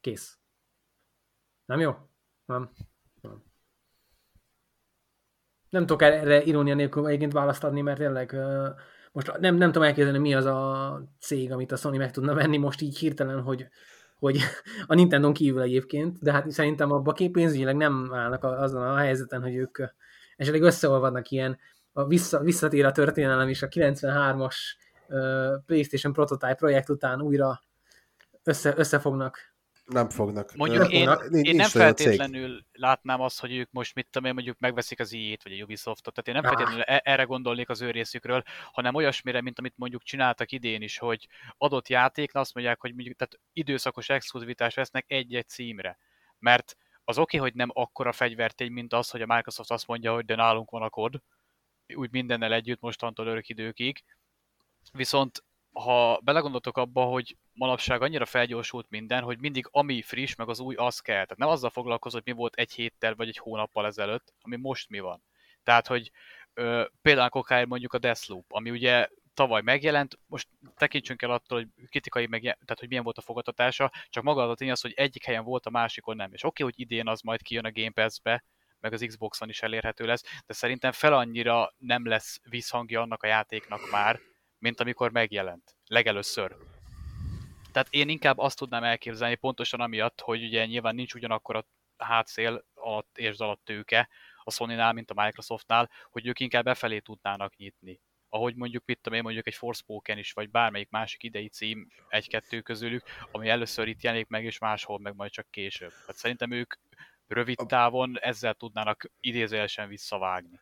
[0.00, 0.38] Kész.
[1.64, 1.94] Nem jó?
[2.44, 2.70] Nem.
[5.76, 5.86] Nem.
[5.86, 8.36] Tudok erre irónia nélkül egyébként választ adni, mert tényleg
[9.12, 12.56] most nem, nem tudom elképzelni, mi az a cég, amit a Sony meg tudna venni
[12.56, 13.68] most így hirtelen, hogy,
[14.18, 14.38] hogy
[14.86, 19.54] a Nintendo kívül egyébként, de hát szerintem abban pénzügyileg nem állnak azon a helyzeten, hogy
[19.54, 19.78] ők
[20.36, 21.58] esetleg összeolvadnak ilyen,
[21.92, 24.56] a vissza, visszatér a történelem és a 93-as
[25.08, 27.60] uh, PlayStation prototype projekt után újra
[28.42, 29.38] össze, összefognak
[29.86, 30.54] nem fognak.
[30.54, 31.46] Mondjuk nem én, fognak.
[31.46, 35.42] én nem feltétlenül látnám azt, hogy ők most mit tudom én, mondjuk megveszik az EA-t
[35.42, 36.50] vagy a Ubisoftot, tehát én nem ah.
[36.50, 40.98] feltétlenül e- erre gondolnék az ő részükről, hanem olyasmire, mint amit mondjuk csináltak idén is,
[40.98, 41.28] hogy
[41.58, 45.98] adott játéknál azt mondják, hogy mondjuk tehát időszakos exkluzivitást vesznek egy-egy címre.
[46.38, 50.14] Mert az oké, okay, hogy nem akkora fegyvertény, mint az, hogy a Microsoft azt mondja,
[50.14, 51.22] hogy de nálunk van a kod,
[51.94, 54.04] úgy mindennel együtt mostantól örök időkig,
[54.92, 55.44] viszont
[55.82, 60.74] ha belegondoltok abba, hogy manapság annyira felgyorsult minden, hogy mindig ami friss, meg az új,
[60.74, 61.14] az kell.
[61.14, 64.88] Tehát nem azzal foglalkozol, hogy mi volt egy héttel vagy egy hónappal ezelőtt, ami most
[64.88, 65.22] mi van.
[65.62, 66.10] Tehát, hogy
[66.54, 71.88] ö, például kokáért mondjuk a Deathloop, ami ugye tavaly megjelent, most tekintsünk el attól, hogy
[71.88, 74.92] kritikai meg, tehát hogy milyen volt a fogadtatása, csak maga az a tény az, hogy
[74.96, 76.32] egyik helyen volt, a másikon nem.
[76.32, 78.44] És oké, okay, hogy idén az majd kijön a Game Pass-be,
[78.80, 83.26] meg az Xbox-on is elérhető lesz, de szerintem fel annyira nem lesz visszhangja annak a
[83.26, 84.20] játéknak már,
[84.58, 86.56] mint amikor megjelent legelőször.
[87.72, 91.64] Tehát én inkább azt tudnám elképzelni pontosan amiatt, hogy ugye nyilván nincs ugyanakkor a
[91.96, 94.08] hátszél alatt és alatt tőke
[94.44, 98.00] a Sony-nál, mint a Microsoftnál, hogy ők inkább befelé tudnának nyitni.
[98.28, 102.60] Ahogy mondjuk, mit tudom én, mondjuk egy Forspoken is, vagy bármelyik másik idei cím egy-kettő
[102.60, 103.02] közülük,
[103.32, 105.90] ami először itt jelenik meg, és máshol meg majd csak később.
[105.90, 106.74] Tehát szerintem ők
[107.26, 110.60] rövid távon ezzel tudnának idézőjelesen visszavágni.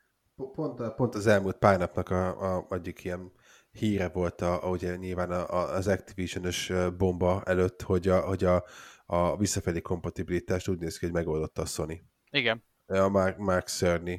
[0.54, 3.32] Pont, pont az elmúlt pár napnak a, a, egyik ilyen
[3.74, 8.44] híre volt, a, a, ugye nyilván a, a, az Activision-ös bomba előtt, hogy a, hogy
[8.44, 8.64] a,
[9.06, 12.02] a visszafelé kompatibilitást úgy néz ki, hogy megoldotta a Sony.
[12.30, 12.64] Igen.
[12.86, 14.14] A Mark, Mark Cerny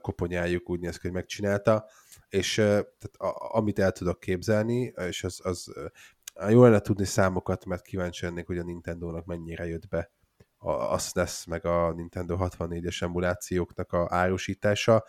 [0.00, 1.86] koponyájuk úgy néz ki, hogy megcsinálta,
[2.28, 5.72] és tehát a, amit el tudok képzelni, és az, az
[6.48, 10.10] jó lenne tudni számokat, mert kíváncsi lennék, hogy a Nintendo-nak mennyire jött be
[10.62, 15.04] a, SNES meg a Nintendo 64-es emulációknak a árusítása,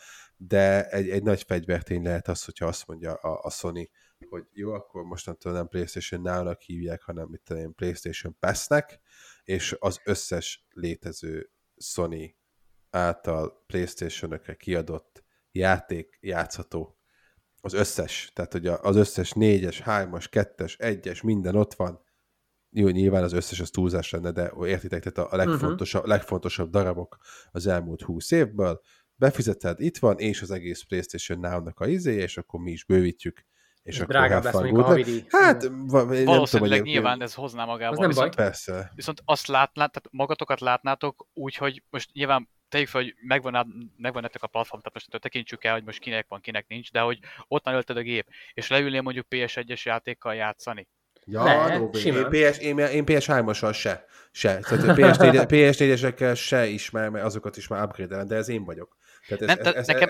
[0.47, 3.89] de egy, egy nagy fegyvertény lehet az, hogyha azt mondja a, a Sony,
[4.29, 8.99] hogy jó, akkor mostantól nem PlayStation now hívják, hanem mit tudom PlayStation Pass-nek,
[9.43, 12.35] és az összes létező Sony
[12.89, 16.97] által PlayStation-ökre kiadott játék játszható.
[17.61, 22.03] Az összes, tehát hogy az összes négyes, hármas, kettes, egyes, minden ott van,
[22.73, 26.15] jó, nyilván az összes az túlzás lenne, de értitek, tehát a legfontosabb, uh-huh.
[26.15, 27.17] legfontosabb darabok
[27.51, 28.81] az elmúlt húsz évből,
[29.21, 33.45] befizeted, itt van, és az egész PlayStation Now-nak a izé, és akkor mi is bővítjük,
[33.83, 35.25] és akkor Drágább lesz mondjuk a havidi.
[35.29, 37.21] Hát, valószínűleg tudom, nyilván én...
[37.21, 37.91] ez hozná magával.
[37.91, 38.45] Az nem viszont, baj.
[38.45, 38.91] Persze.
[38.95, 43.67] Viszont azt látnát, tehát magatokat látnátok úgy, hogy most nyilván tegyük fel, hogy megvan,
[43.97, 46.99] megvan nektek a platform, tehát most tekintsük el, hogy most kinek van, kinek nincs, de
[46.99, 50.87] hogy ott ölted a gép, és leülnél mondjuk PS1-es játékkal játszani,
[51.31, 54.05] Ja, ne, Robin, én, PS, én, én PS3-assal se.
[54.31, 54.59] se.
[54.59, 58.97] Tehát PS4, PS4-esekkel se ismer, mert azokat is már upgrade de ez én vagyok.
[59.27, 60.09] Tehát ez, nem, ez, nekem,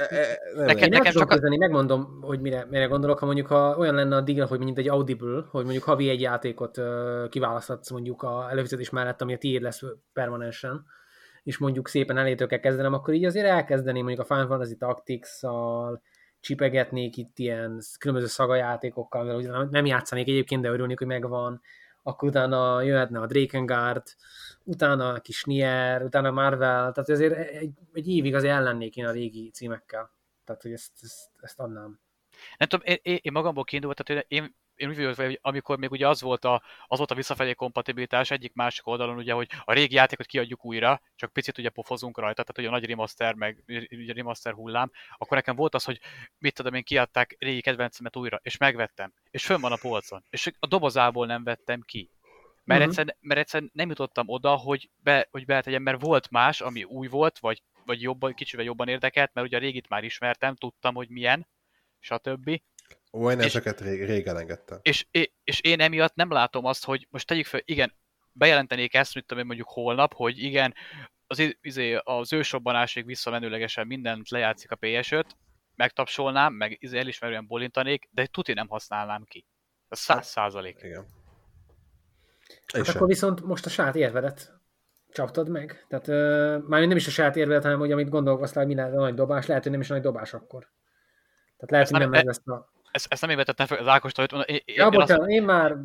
[0.55, 4.15] nem nekem, nekem csak kezdeni, megmondom, hogy mire, mire gondolok, ha mondjuk ha olyan lenne
[4.15, 8.47] a deal, hogy mint egy Audible, hogy mondjuk havi egy játékot uh, kiválaszthatsz mondjuk a
[8.49, 9.82] előfizetés mellett, ami a tiéd lesz
[10.13, 10.86] permanensen,
[11.43, 16.01] és mondjuk szépen elétől kell kezdenem, akkor így azért elkezdeném mondjuk a Final Fantasy Tactics-szal,
[16.42, 21.62] csipegetnék itt ilyen különböző szagajátékokkal, mert ugye nem játszanék egyébként, de örülnék, hogy megvan,
[22.04, 24.04] akkor utána jöhetne a Drakengard,
[24.64, 29.12] utána a kis Nier, utána Marvel, tehát azért egy, egy évig azért ellennék én a
[29.12, 30.12] régi címekkel.
[30.44, 32.00] Tehát, hogy ezt, ezt, ezt adnám.
[32.58, 36.08] Nem tudom, én, én magamból kiindulva, tehát én én úgy vagyok, hogy amikor még ugye
[36.08, 39.96] az volt a, az volt a visszafelé kompatibilitás egyik másik oldalon, ugye, hogy a régi
[39.96, 44.14] játékot kiadjuk újra, csak picit ugye pofozunk rajta, tehát ugye a nagy remaster, meg ugye
[44.14, 46.00] remaster hullám, akkor nekem volt az, hogy
[46.38, 50.52] mit tudom én, kiadták régi kedvencemet újra, és megvettem, és fönn van a polcon, és
[50.60, 52.12] a dobozából nem vettem ki.
[52.64, 52.98] Mert, uh-huh.
[53.00, 57.08] egyszer, mert egyszer nem jutottam oda, hogy, be, hogy betegyem, mert volt más, ami új
[57.08, 61.10] volt, vagy, vagy jobban, kicsivel jobban érdekelt, mert ugye a régit már ismertem, tudtam, hogy
[61.10, 61.48] milyen,
[62.00, 62.62] stb.
[63.14, 64.80] Ó, én és, ezeket rég, rég elengedtem.
[64.82, 65.06] És,
[65.44, 67.94] és én emiatt nem látom azt, hogy most tegyük fel, igen,
[68.32, 70.74] bejelentenék ezt, mit tudom én mondjuk holnap, hogy igen,
[71.28, 75.24] az, izé, az ősrobbanásig visszamenőlegesen mindent lejátszik a PS5,
[75.76, 79.46] megtapsolnám, meg izé elismerően bolintanék, de tuti nem használnám ki.
[79.89, 80.80] Ez száz hát, százalék.
[80.84, 81.06] Igen.
[82.74, 84.60] Hát akkor viszont most a saját érvedet
[85.12, 85.86] csaptad meg.
[85.88, 88.96] Tehát uh, már nem is a saját érvedet, hanem hogy amit gondolkoztál, hogy mi lehet
[88.96, 90.70] a nagy dobás, lehet, hogy nem is a nagy dobás akkor.
[91.58, 93.88] Tehát lehet, hogy nem, nem ez ezt a ezt, ezt nem én vetettem fel, az
[93.88, 95.76] Ákos hogy én, én, ja, én, bocsánat, azt, én már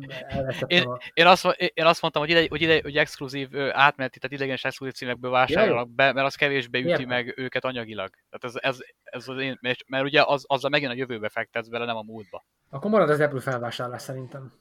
[0.67, 4.63] én, én, azt, én azt mondtam, hogy ide, hogy, ide, hogy exkluzív átmeneti, tehát idegenes
[4.63, 7.05] exkluzív címekből vásárolnak be, mert az kevésbé üti yeah.
[7.05, 8.09] meg őket anyagilag.
[8.29, 11.85] Tehát ez, ez, ez az én, mert ugye az, azzal megint a jövőbe fektetsz bele,
[11.85, 12.45] nem a múltba.
[12.69, 14.53] Akkor marad az Apple felvásárlás szerintem.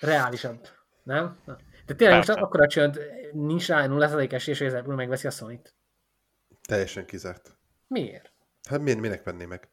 [0.00, 0.68] Reálisabb,
[1.02, 1.38] nem?
[1.86, 2.32] De tényleg Persze.
[2.32, 3.00] most akkor a csönd
[3.32, 5.74] nincs rá 0 esély, hogy az Apple megveszi a Sony-t.
[6.68, 7.56] Teljesen kizárt.
[7.86, 8.32] Miért?
[8.68, 9.68] Hát miért, minek venné meg?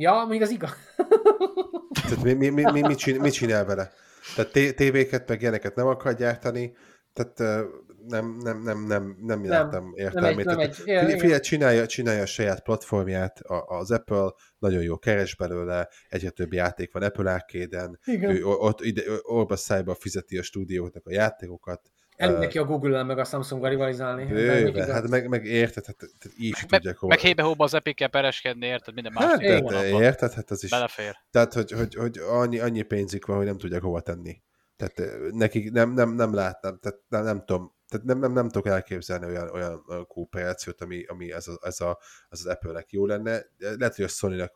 [0.00, 0.70] Ja, még az igaz.
[2.02, 3.92] Tehát mi, mi, mi, mi, mit, csinál, mit csinál vele?
[4.36, 6.76] Tehát tévéket, meg ilyeneket nem akar gyártani,
[7.12, 7.66] tehát
[8.06, 10.44] nem, nem, nem, nem, nem láttam értelmét.
[10.44, 15.36] Nem egy, nem egy, figyelj, csinálja, csinálja a saját platformját, az Apple nagyon jó keres
[15.36, 21.06] belőle, egyre több játék van Apple Arcade-en, ő ott ide, orba szájba fizeti a stúdióknak
[21.06, 24.24] a játékokat, Elég neki a Google-el meg a Samsung-gal rivalizálni.
[24.24, 27.14] Bőven, hát meg, meg érted, hát, hát így meg, tudják hova.
[27.14, 29.24] Meg hébe hóba az epic pereskedni, érted, minden más.
[29.24, 30.70] Hát, de, de érted, hát az is.
[30.70, 31.16] Belefér.
[31.30, 34.42] Tehát, hogy, hogy, hogy annyi, annyi pénzük van, hogy nem tudják hova tenni.
[34.76, 38.66] Tehát nekik nem, nem, nem látnám, tehát nem, nem tudom, tehát nem, nem, nem tudok
[38.66, 41.98] elképzelni olyan, olyan, kooperációt, ami, ami ez, a, ez, a,
[42.28, 43.42] az, az Apple-nek jó lenne.
[43.58, 44.52] Lehet, hogy a Sony-nak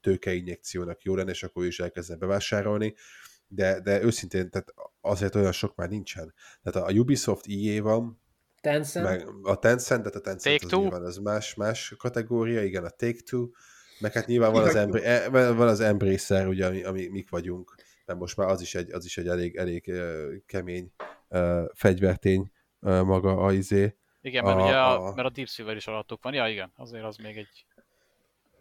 [0.00, 2.94] tőkeinjekciónak jó lenne, és akkor is elkezdene bevásárolni,
[3.48, 4.74] de, de őszintén, tehát
[5.06, 6.34] azért olyan sok már nincsen.
[6.62, 8.24] Tehát a Ubisoft EA van,
[8.60, 9.06] Tencent.
[9.06, 12.90] Meg a Tencent, tehát a Tencent Take az nyilván az más, más kategória, igen, a
[12.90, 13.48] Take-Two,
[14.00, 17.74] meg hát nyilván van az, Embr- e, van az Embracer, ugye, ami, ami mik vagyunk,
[18.06, 20.92] mert most már az is egy, az is egy elég, elég uh, kemény
[21.28, 22.50] uh, fegyvertény
[22.80, 23.96] uh, maga a izé.
[24.20, 26.34] Igen, mert a, ugye a, a, mert a Deep Silver is alattuk van.
[26.34, 27.66] Ja, igen, azért az még egy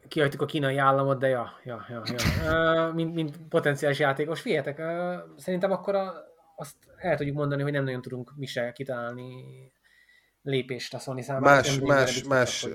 [0.08, 2.88] kihagytuk a kínai államot, de ja, ja, ja, ja.
[2.88, 4.42] Uh, mint, mint potenciális játékos.
[4.42, 6.14] Figyeljetek, uh, szerintem akkor a,
[6.56, 9.44] azt el tudjuk mondani, hogy nem nagyon tudunk mi se kitalálni
[10.42, 11.56] lépést a Sony számára.
[11.56, 12.68] Más, más, más,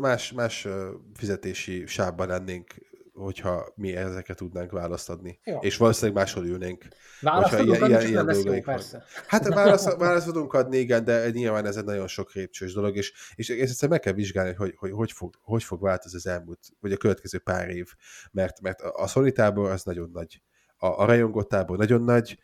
[0.00, 0.68] más, más
[1.14, 2.74] fizetési sávban lennénk
[3.12, 5.40] hogyha mi ezeket tudnánk választani.
[5.44, 5.58] Jó.
[5.58, 6.84] És valószínűleg máshol ülnénk.
[7.20, 9.04] Választhatunk ilyen, ilyen, ilyen lesz jó, persze.
[9.26, 13.12] Hát választ, választ tudunk adni, igen, de nyilván ez egy nagyon sok lépcsős dolog, és,
[13.34, 16.92] és egyszer meg kell vizsgálni, hogy hogy, hogy, fog, hogy fog változni az elmúlt, vagy
[16.92, 17.88] a következő pár év,
[18.30, 20.42] mert, mert a Sony tábor az nagyon nagy.
[20.76, 22.38] A, a rajongott tábor nagyon nagy,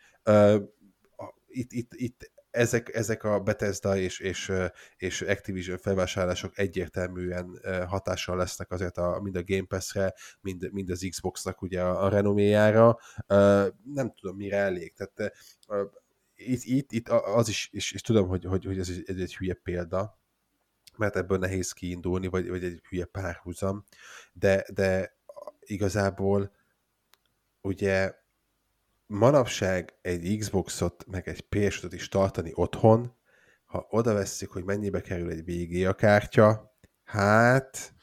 [1.49, 4.51] itt, itt, itt ezek, ezek a Bethesda és, és,
[4.97, 11.07] és Activision felvásárlások egyértelműen hatással lesznek azért a, mind a Game Pass-re, mind, mind az
[11.09, 12.97] Xbox-nak ugye a, a renoméjára.
[13.83, 14.93] Nem tudom, mire elég.
[14.93, 15.33] Tehát
[16.35, 19.53] itt, itt, itt az is, és, és tudom, hogy, hogy, hogy ez egy, egy, hülye
[19.53, 20.19] példa,
[20.97, 23.83] mert ebből nehéz kiindulni, vagy, vagy egy hülye párhuzam,
[24.33, 25.17] de, de
[25.59, 26.51] igazából
[27.61, 28.13] ugye
[29.09, 33.17] manapság egy Xboxot, meg egy ps is tartani otthon,
[33.65, 37.93] ha oda vesszük, hogy mennyibe kerül egy VGA kártya, hát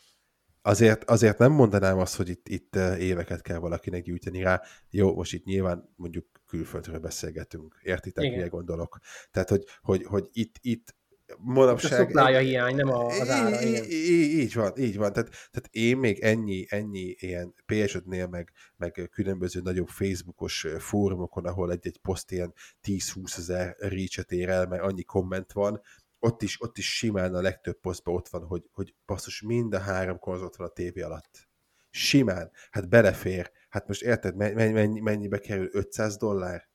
[0.63, 4.63] azért, azért nem mondanám azt, hogy itt, itt éveket kell valakinek gyűjteni rá.
[4.91, 7.81] Jó, most itt nyilván mondjuk külföldről beszélgetünk.
[7.83, 8.99] Értitek, mire gondolok?
[9.31, 10.95] Tehát, hogy, hogy, hogy itt, itt
[11.39, 12.17] manapság...
[12.17, 13.63] A hiány, nem a, az ára.
[13.63, 13.91] Így,
[14.39, 15.13] így van, így van.
[15.13, 21.47] Tehát, tehát én még ennyi, ennyi ilyen ps nél meg, meg különböző nagyobb Facebookos fórumokon,
[21.47, 25.81] ahol egy-egy poszt ilyen 10-20 ezer reach ér el, mert annyi komment van,
[26.19, 29.79] ott is, ott is simán a legtöbb posztban ott van, hogy, hogy basszus, mind a
[29.79, 31.49] három konzolt van a tévé alatt.
[31.91, 32.51] Simán.
[32.71, 33.51] Hát belefér.
[33.69, 35.69] Hát most érted, mennyi, mennyibe kerül?
[35.73, 36.69] 500 dollár?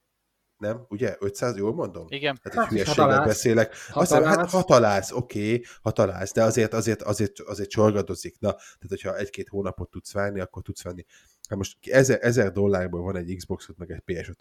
[0.62, 0.86] Nem?
[0.90, 1.16] Ugye?
[1.20, 2.06] 500, jól mondom?
[2.10, 2.40] Igen.
[2.44, 3.76] Hát egy hát, hülyeséggel beszélek.
[3.94, 8.40] Azt mondom, hát ha találsz, oké, okay, ha találsz, de azért, azért, azért, azért csorgadozik.
[8.40, 11.06] Na, tehát hogyha egy-két hónapot tudsz várni, akkor tudsz venni.
[11.50, 14.32] Hát most ezer, ezer dollárból van egy Xboxot, meg egy ps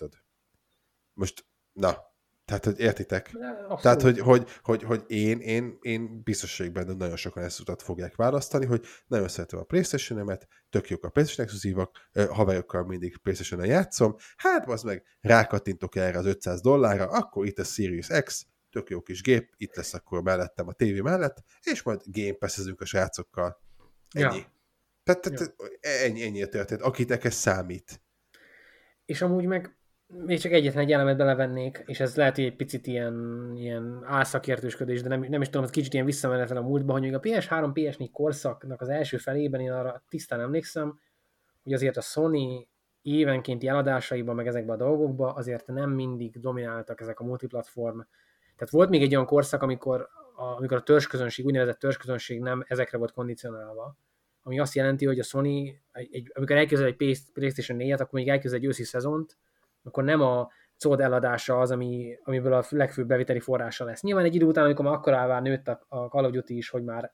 [1.13, 2.10] Most, na,
[2.51, 3.31] tehát, hogy értitek?
[3.83, 7.83] Tehát, hogy, hogy, hogy, hogy én, én, én biztos vagyok benne, nagyon sokan ezt utat
[7.83, 11.97] fogják választani, hogy nagyon szeretem a Playstation-emet, tök jók a Playstation exkluzívak,
[12.31, 17.65] haverjokkal mindig Playstation-en játszom, hát az meg rákattintok erre az 500 dollárra, akkor itt a
[17.65, 22.01] Series X, tök jó kis gép, itt lesz akkor mellettem a tévé mellett, és majd
[22.05, 22.37] Game
[22.79, 23.61] a srácokkal.
[24.11, 24.37] Ennyi.
[24.37, 24.53] Ja.
[25.03, 25.91] Tehát, tehát ja.
[26.05, 28.03] ennyi, ennyi történt, akitek ez számít.
[29.05, 29.80] És amúgy meg
[30.13, 35.03] még csak egyetlen egy elemet belevennék, és ez lehet, hogy egy picit ilyen, ilyen álszakértősködés,
[35.03, 37.71] de nem, nem is tudom, hogy kicsit ilyen visszamenetlen a múltba, hogy még a PS3,
[37.75, 41.01] PS4 korszaknak az első felében én arra tisztán emlékszem,
[41.63, 42.69] hogy azért a Sony
[43.03, 48.01] évenkénti eladásaiban, meg ezekben a dolgokban azért nem mindig domináltak ezek a multiplatform.
[48.57, 52.99] Tehát volt még egy olyan korszak, amikor a, amikor a törzsközönség, úgynevezett törzsközönség nem ezekre
[52.99, 53.97] volt kondicionálva,
[54.43, 58.29] ami azt jelenti, hogy a Sony, egy, egy, amikor elkezdett egy PlayStation 4-et, akkor még
[58.29, 59.39] elkezdett egy őszi szezont,
[59.83, 64.03] akkor nem a COD eladása az, ami, amiből a legfőbb beviteli forrása lesz.
[64.03, 67.13] Nyilván egy idő után, amikor már akkorává nőtt a, a Call is, hogy már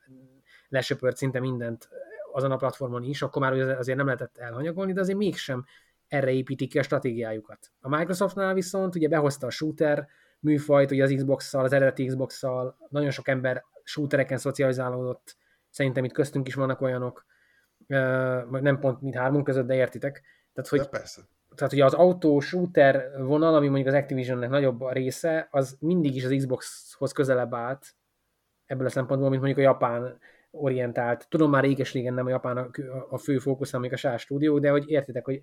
[0.69, 1.89] lesöpört szinte mindent
[2.33, 5.65] azon a platformon is, akkor már azért nem lehetett elhanyagolni, de azért mégsem
[6.09, 7.71] erre építik ki a stratégiájukat.
[7.81, 10.09] A Microsoftnál viszont ugye behozta a shooter
[10.41, 15.37] műfajt, ugye az Xbox-szal, az eredeti Xbox-szal, nagyon sok ember shootereken szocializálódott,
[15.71, 17.27] szerintem itt köztünk is vannak olyanok,
[18.51, 20.23] nem pont mint hármunk között, de értitek.
[20.53, 24.81] Tehát, hogy, de persze tehát ugye az autó shooter vonal, ami mondjuk az Activisionnek nagyobb
[24.81, 27.95] a része, az mindig is az Xboxhoz közelebb állt
[28.67, 30.19] ebből a szempontból, mint mondjuk a japán
[30.51, 31.27] orientált.
[31.29, 32.71] Tudom már réges régen nem a japán a,
[33.11, 35.43] a fő fókusz, amik a SAS stúdió, de hogy értitek, hogy,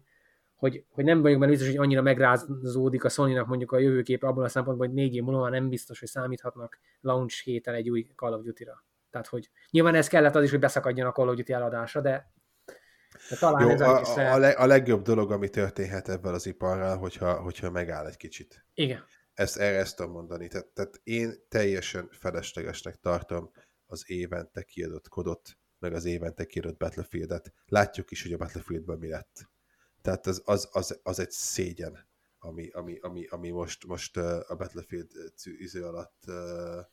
[0.55, 4.43] hogy, hogy nem vagyok benne biztos, hogy annyira megrázódik a sony mondjuk a jövőkép abból
[4.43, 8.33] a szempontból, hogy négy év múlva nem biztos, hogy számíthatnak launch héten egy új Call
[8.33, 8.83] of Duty-ra.
[9.09, 12.31] Tehát, hogy nyilván ez kellett az is, hogy beszakadjon a Call of Duty eladásra, de
[13.29, 16.97] de talán Jó, a, a, a, leg, a legjobb dolog, ami történhet ebben az iparral,
[16.97, 18.65] hogyha, hogyha megáll egy kicsit.
[18.73, 19.03] Igen.
[19.33, 20.47] Ezt, erre ezt tudom mondani.
[20.47, 23.51] Tehát, tehát én teljesen feleslegesnek tartom
[23.85, 27.53] az évente kiadott kodot, meg az évente kiadott Battlefield-et.
[27.65, 29.49] Látjuk is, hogy a Battlefieldben mi lett.
[30.01, 32.07] Tehát az, az, az, az egy szégyen,
[32.39, 35.11] ami, ami, ami, ami most, most a Battlefield
[35.43, 36.85] iző alatt uh,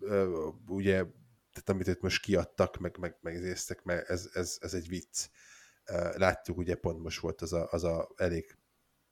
[0.00, 1.04] uh, ugye
[1.52, 5.28] tehát amit itt most kiadtak, meg, meg, megnéztek, mert ez, ez, ez egy vicc.
[6.14, 8.56] Láttuk, ugye pont most volt az a, az a elég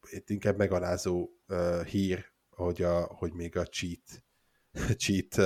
[0.08, 4.24] itt inkább megalázó uh, hír, hogy, a, hogy még a cheat,
[5.02, 5.36] cheat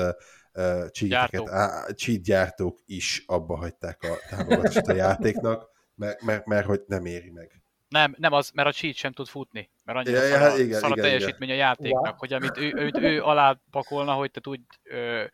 [0.52, 6.66] uh, cheateket, á, cheat gyártók is abba hagyták a támogatást a játéknak, mert, mert, mert
[6.66, 7.62] hogy nem éri meg.
[7.88, 10.80] Nem, nem az, mert a cheat sem tud futni, mert annyira ja, szar, ja, igen,
[10.80, 11.60] szar a igen, teljesítmény igen.
[11.60, 15.24] a játéknak, hogy amit ő, ő, ő alá pakolna, hogy te tudj ö,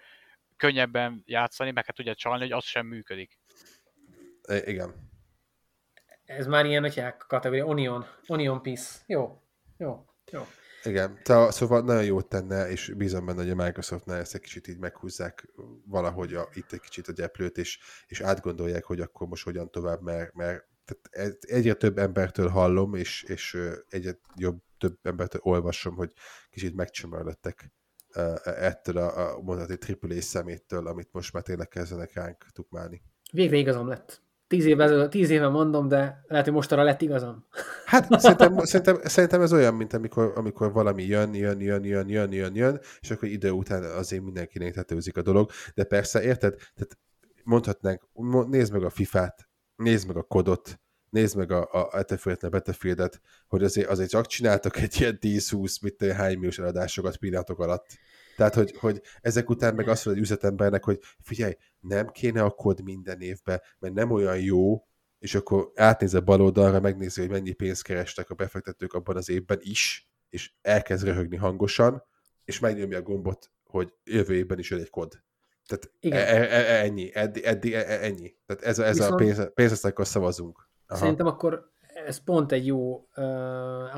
[0.61, 3.39] könnyebben játszani, meg hát ugye csalni, hogy az sem működik.
[4.49, 5.11] I- igen.
[6.25, 8.99] Ez már ilyen, hogy kategória, Onion, Onion Piece.
[9.07, 9.43] Jó,
[9.77, 10.43] jó, jó.
[10.83, 14.79] Igen, szóval nagyon jót tenne, és bízom benne, hogy a Microsoftnál ezt egy kicsit így
[14.79, 15.49] meghúzzák
[15.87, 20.01] valahogy a, itt egy kicsit a gyeplőt, és, és átgondolják, hogy akkor most hogyan tovább,
[20.03, 23.59] mert, mert tehát egyre több embertől hallom, és, és
[23.89, 26.13] egyre jobb több embertől olvasom, hogy
[26.51, 27.73] kicsit megcsömörlöttek
[28.45, 33.03] ettől a, a mondhatni AAA szeméttől, amit most már tényleg kezdenek ránk tukmálni.
[33.33, 34.23] Végre igazam lett.
[34.47, 37.47] Tíz éve, tíz éve mondom, de lehet, hogy mostanra lett igazam.
[37.85, 42.33] Hát szerintem, szerintem, szerintem ez olyan, mint amikor, amikor valami jön, jön, jön, jön, jön,
[42.33, 45.51] jön, jön, és akkor idő után azért mindenkinek tetőzik a dolog.
[45.75, 46.55] De persze, érted?
[46.55, 46.99] Tehát
[47.45, 48.09] mondhatnánk,
[48.49, 50.81] nézd meg a FIFA-t, nézd meg a kodot,
[51.11, 56.13] nézd meg a, a Battlefield-et, battlefield hogy azért, azért csak csináltak egy ilyen 10-20, mit
[56.13, 57.87] hány milliós eladásokat pillanatok alatt.
[58.37, 62.51] Tehát, hogy, hogy ezek után meg azt mondod egy üzletembernek, hogy figyelj, nem kéne a
[62.51, 64.85] kod minden évben, mert nem olyan jó,
[65.19, 69.29] és akkor átnéz a bal oldalra, megnézi, hogy mennyi pénzt kerestek a befektetők abban az
[69.29, 72.03] évben is, és elkezd röhögni hangosan,
[72.45, 75.23] és megnyomja a gombot, hogy jövő évben is jön egy kod.
[75.67, 76.19] Tehát Igen.
[76.19, 78.35] E, e, e, ennyi, eddig, eddig e, e, ennyi.
[78.47, 79.13] Tehát ez a, ez Viszont...
[79.13, 80.70] a pénz, pénzesztekkel szavazunk.
[80.91, 80.99] Aha.
[80.99, 81.71] Szerintem akkor
[82.07, 83.25] ez pont egy jó uh,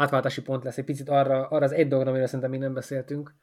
[0.01, 3.35] átváltási pont lesz, egy picit arra, arra az egy dologra, amiről szerintem még nem beszéltünk,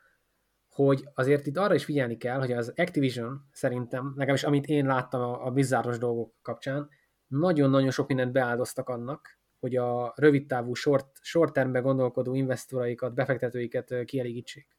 [0.70, 5.22] hogy azért itt arra is figyelni kell, hogy az Activision szerintem, legalábbis amit én láttam
[5.22, 6.90] a, a bizzáros dolgok kapcsán,
[7.28, 14.78] nagyon-nagyon sok mindent beáldoztak annak, hogy a rövidtávú short, short termbe gondolkodó investoraikat, befektetőiket kielégítsék.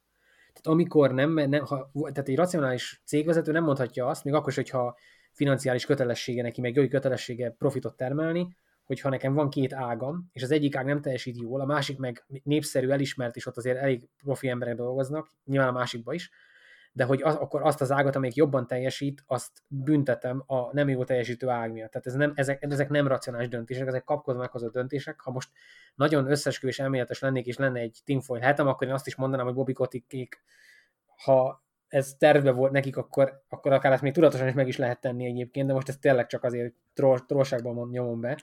[0.53, 4.55] Tehát amikor nem, nem ha, tehát egy racionális cégvezető nem mondhatja azt, még akkor is,
[4.55, 4.97] hogyha
[5.41, 10.51] financiális kötelessége neki, meg jogi kötelessége profitot termelni, hogyha nekem van két ágam, és az
[10.51, 14.49] egyik ág nem teljesít jól, a másik meg népszerű, elismert, és ott azért elég profi
[14.49, 16.31] emberek dolgoznak, nyilván a másikba is,
[16.93, 21.05] de hogy az, akkor azt az ágat, amelyik jobban teljesít, azt büntetem a nem jó
[21.05, 21.91] teljesítő ág miatt.
[21.91, 25.21] Tehát ez nem, ezek, ezek nem racionális döntések, ezek kapkodva meghozott döntések.
[25.21, 25.51] Ha most
[25.95, 29.55] nagyon összesküvés elméletes lennék, és lenne egy tinfoil hetem, akkor én azt is mondanám, hogy
[29.55, 30.43] Bobby Kotikék,
[31.25, 35.01] ha ez terve volt nekik, akkor, akkor akár ezt még tudatosan is meg is lehet
[35.01, 38.37] tenni egyébként, de most ez tényleg csak azért troll, trollságban nyomom be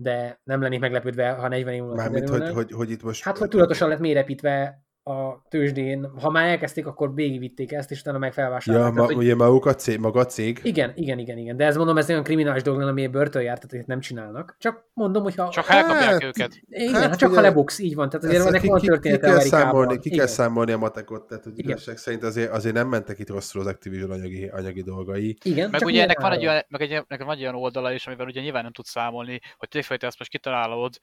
[0.00, 3.22] de nem lennék meglepődve, ha 40 év múlva Mármint, hogy, hogy, hogy itt most...
[3.22, 8.18] Hát, hogy tudatosan lett mélyrepítve a tőzsdén, ha már elkezdték, akkor végigvitték ezt, és utána
[8.18, 8.94] meg felvásárolták.
[8.94, 10.60] Ja, ma, tehát, ugye maguk a cég, maga a cég.
[10.62, 11.56] Igen, igen, igen, igen.
[11.56, 14.56] De ez mondom, ez olyan kriminális dolog, ami börtön járt, tehát nem csinálnak.
[14.58, 15.48] Csak mondom, hogy ha...
[15.48, 16.60] Csak elkapják hát, őket.
[16.68, 18.08] Igen, hát, csak ugye, ha lebuksz, így van.
[18.08, 21.44] Tehát azért ennek van történet ki, ki, kell számolni, ki kell számolni a matekot, tehát
[21.44, 25.36] hogy igazság szerint azért, azért nem mentek itt rosszul az Activision anyagi, anyagi dolgai.
[25.42, 28.06] Igen, meg ugye ennek van, egy olyan, meg egy, ennek van egy olyan oldala is,
[28.06, 30.98] amivel ugye nyilván nem tudsz számolni, hogy tényleg ezt most kitalálod,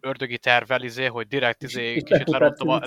[0.00, 2.80] ördögi tervvel, izé, hogy direkt izé, kicsit lerontom a,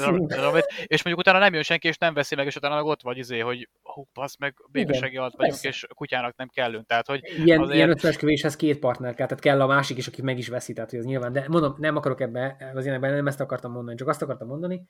[0.86, 3.18] és mondjuk utána nem jön senki, és nem veszi meg, és utána meg ott vagy,
[3.18, 6.86] izé, hogy hú, basz meg, békosegi alatt vagyunk, és kutyának nem kellünk.
[6.86, 7.76] Tehát, hogy ilyen, azért...
[7.76, 10.89] ilyen összeesküvéshez két partner kell, tehát kell a másik is, aki meg is veszi, tehát
[10.89, 14.07] hogy az nyilván, de mondom, nem akarok ebbe, az ilyenekben nem ezt akartam mondani, csak
[14.07, 14.84] azt akartam mondani,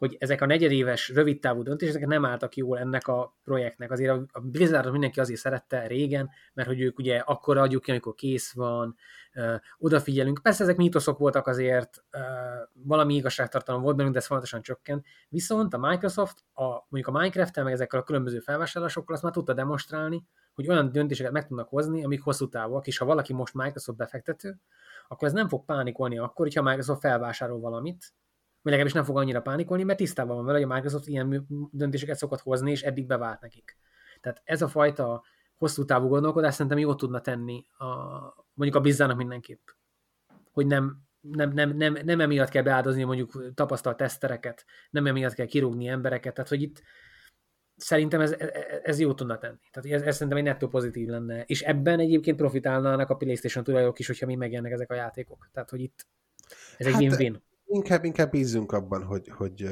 [0.00, 3.90] hogy ezek a negyedéves, rövidtávú döntések nem álltak jól ennek a projektnek.
[3.90, 8.14] Azért a Blizzard mindenki azért szerette régen, mert hogy ők ugye akkor adjuk ki, amikor
[8.14, 8.96] kész van,
[9.34, 10.38] uh, odafigyelünk.
[10.42, 12.20] Persze ezek mítoszok voltak azért, uh,
[12.72, 15.06] valami igazságtartalom volt bennünk, de ez fontosan csökkent.
[15.28, 19.54] Viszont a Microsoft, a, mondjuk a Minecraft-tel, meg ezekkel a különböző felvásárlásokkal azt már tudta
[19.54, 23.98] demonstrálni, hogy olyan döntéseket meg tudnak hozni, amik hosszú távúak, és ha valaki most Microsoft
[23.98, 24.60] befektető,
[25.08, 28.12] akkor ez nem fog pánikolni akkor, hogyha Microsoft felvásárol valamit,
[28.62, 32.16] vagy legalábbis nem fog annyira pánikolni, mert tisztában van vele, hogy a Microsoft ilyen döntéseket
[32.16, 33.76] szokott hozni, és eddig bevált nekik.
[34.20, 35.22] Tehát ez a fajta
[35.54, 37.86] hosszú távú gondolkodás szerintem jól tudna tenni a,
[38.54, 39.68] mondjuk a bizzának mindenképp.
[40.52, 45.46] Hogy nem, nem, nem, nem, nem emiatt kell beáldozni mondjuk tapasztalt tesztereket, nem emiatt kell
[45.46, 46.82] kirúgni embereket, tehát hogy itt
[47.76, 48.36] szerintem ez,
[48.82, 49.68] ez jó tudna tenni.
[49.70, 51.42] Tehát ez, ez szerintem egy nettó pozitív lenne.
[51.46, 55.48] És ebben egyébként profitálnának a PlayStation tulajok is, hogyha mi megjelennek ezek a játékok.
[55.52, 56.06] Tehát, hogy itt
[56.78, 57.42] ez egy hát, win-win.
[57.72, 59.68] Inkább, inkább bízunk abban, hogy, hogy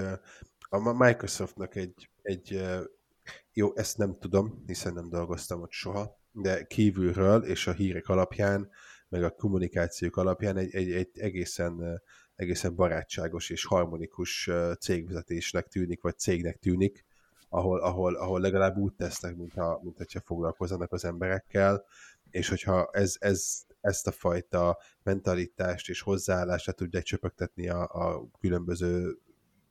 [0.69, 2.65] a Microsoftnak egy, egy
[3.53, 8.71] jó, ezt nem tudom, hiszen nem dolgoztam ott soha, de kívülről és a hírek alapján,
[9.09, 12.03] meg a kommunikációk alapján egy, egy, egy egészen,
[12.37, 17.05] egészen barátságos és harmonikus cégvezetésnek tűnik, vagy cégnek tűnik,
[17.49, 21.85] ahol, ahol, ahol legalább úgy tesznek, mintha, mint hogyha foglalkozzanak az emberekkel,
[22.31, 29.19] és hogyha ez, ez ezt a fajta mentalitást és hozzáállást tudják csöpögtetni a, a különböző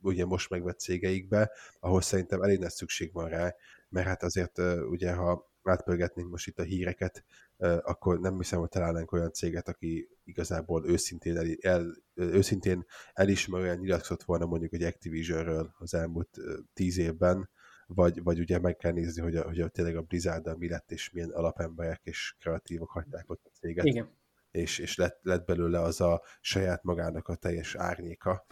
[0.02, 3.56] ugye most megvett cégeikbe, ahol szerintem elég nagy szükség van rá,
[3.90, 4.58] mert hát azért
[4.90, 7.24] ugye, ha átpörgetnénk most itt a híreket,
[7.82, 14.24] akkor nem hiszem, hogy találnánk olyan céget, aki igazából őszintén, el, el, őszintén elismerően nyilatkozott
[14.24, 16.38] volna mondjuk egy Activisionről az elmúlt
[16.74, 17.50] tíz évben,
[17.88, 20.92] vagy, vagy ugye meg kell nézni, hogy, a, hogy a, tényleg a blizzard mi lett,
[20.92, 23.86] és milyen alapemberek és kreatívok hagyták ott a céget.
[23.86, 24.10] Igen.
[24.52, 28.46] És, és lett, lett belőle az a saját magának a teljes árnyéka,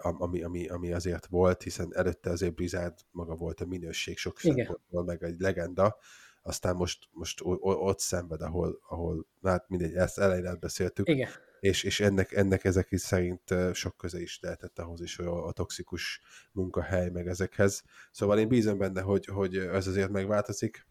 [0.00, 5.04] ami, ami, ami azért volt, hiszen előtte azért Blizzard maga volt a minőség sok szempontból,
[5.04, 5.96] meg egy legenda,
[6.42, 11.28] aztán most, most ott szenved, ahol, ahol hát mindegy, ezt elején beszéltük, Igen.
[11.60, 15.46] És, és ennek, ennek ezek is szerint sok köze is lehetett ahhoz is, hogy a,
[15.46, 16.20] a toxikus
[16.52, 17.82] munkahely meg ezekhez.
[18.10, 20.86] Szóval én bízom benne, hogy, hogy ez azért megváltozik.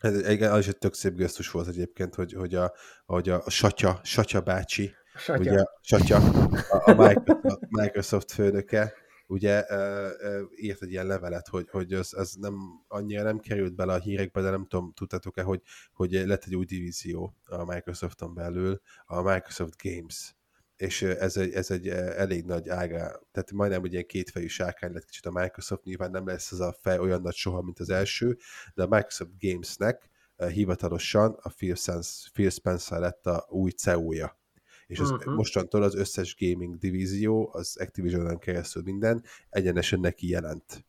[0.00, 2.72] Ez egy, az is egy tök szép gesztus volt egyébként, hogy, hogy a,
[3.04, 5.40] hogy a Satya, Satya bácsi, Satya.
[5.40, 8.94] ugye Satya, a, a Microsoft, Microsoft főnöke,
[9.30, 9.64] ugye
[10.56, 12.54] írt egy ilyen levelet, hogy, hogy ez, ez nem
[12.88, 15.62] annyira nem került bele a hírekbe, de nem tudom, tudtátok-e, hogy,
[15.92, 20.34] hogy lett egy új divízió a Microsofton belül, a Microsoft Games.
[20.76, 25.04] És ez egy, ez egy elég nagy ága, tehát majdnem egy ilyen kétfejű sárkány lett
[25.04, 28.38] kicsit a Microsoft, nyilván nem lesz ez a fej olyan nagy soha, mint az első,
[28.74, 34.39] de a Microsoft Gamesnek hivatalosan a Phil, Spencer, Phil Spencer lett a új CEO-ja
[34.90, 35.34] és az, uh-huh.
[35.34, 40.84] mostantól az összes gaming divízió, az Activision-en keresztül minden egyenesen neki jelent.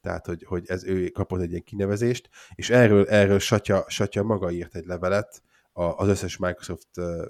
[0.00, 4.50] Tehát, hogy, hogy ez ő kapott egy ilyen kinevezést, és erről, erről Satya, Satya maga
[4.50, 5.42] írt egy levelet
[5.72, 6.88] az összes Microsoft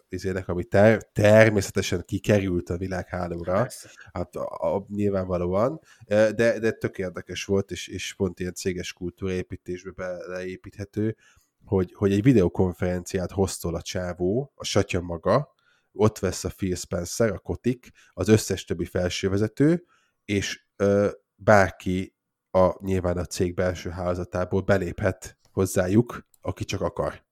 [0.08, 3.68] izének, ami ter, természetesen kikerült a világhálóra,
[4.12, 9.90] hát a, a, nyilvánvalóan, de, de tök érdekes volt, és, és pont ilyen céges kultúraépítésbe
[9.90, 11.16] beleépíthető,
[11.64, 15.54] hogy, hogy egy videokonferenciát hoztol a csávó, a Satya maga,
[15.96, 19.84] ott vesz a Phil Spencer, a Kotik, az összes többi felsővezető,
[20.24, 22.16] és ö, bárki
[22.50, 27.24] a, nyilván a cég belső házatából beléphet hozzájuk, aki csak akar.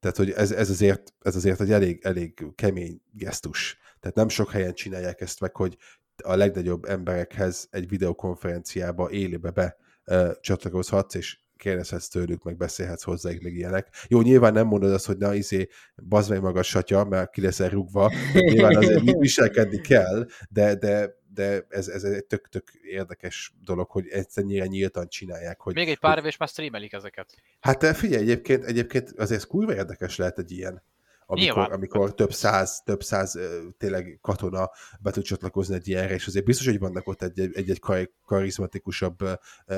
[0.00, 3.78] Tehát, hogy ez, ez, azért, ez azért egy elég, elég kemény gesztus.
[4.00, 5.76] Tehát nem sok helyen csinálják ezt meg, hogy
[6.22, 13.42] a legnagyobb emberekhez egy videokonferenciába élébe be ö, csatlakozhatsz, és kérdezhetsz tőlük, meg beszélhetsz hozzájuk,
[13.42, 13.88] meg ilyenek.
[14.08, 15.68] Jó, nyilván nem mondod azt, hogy na, izé,
[16.08, 21.66] bazd meg maga satya, mert ki leszel rúgva, nyilván azért viselkedni kell, de, de, de
[21.68, 25.60] ez, ez egy tök-tök érdekes dolog, hogy ennyire nyíltan csinálják.
[25.60, 27.34] Hogy, Még egy pár év, és már streamelik ezeket.
[27.60, 30.82] Hát figyelj, egyébként, egyébként azért kurva érdekes lehet egy ilyen
[31.30, 33.38] amikor, amikor több száz, több száz
[33.78, 34.70] tényleg katona
[35.00, 37.80] be tud csatlakozni egy ilyenre, és azért biztos, hogy vannak ott egy, egy, egy
[38.24, 39.18] karizmatikusabb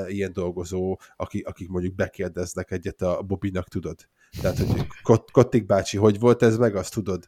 [0.07, 4.09] ilyen dolgozó, aki, akik mondjuk bekérdeznek egyet a Bobinak, tudod?
[4.41, 7.23] Tehát, hogy Kot, Kottik bácsi, hogy volt ez meg, azt tudod.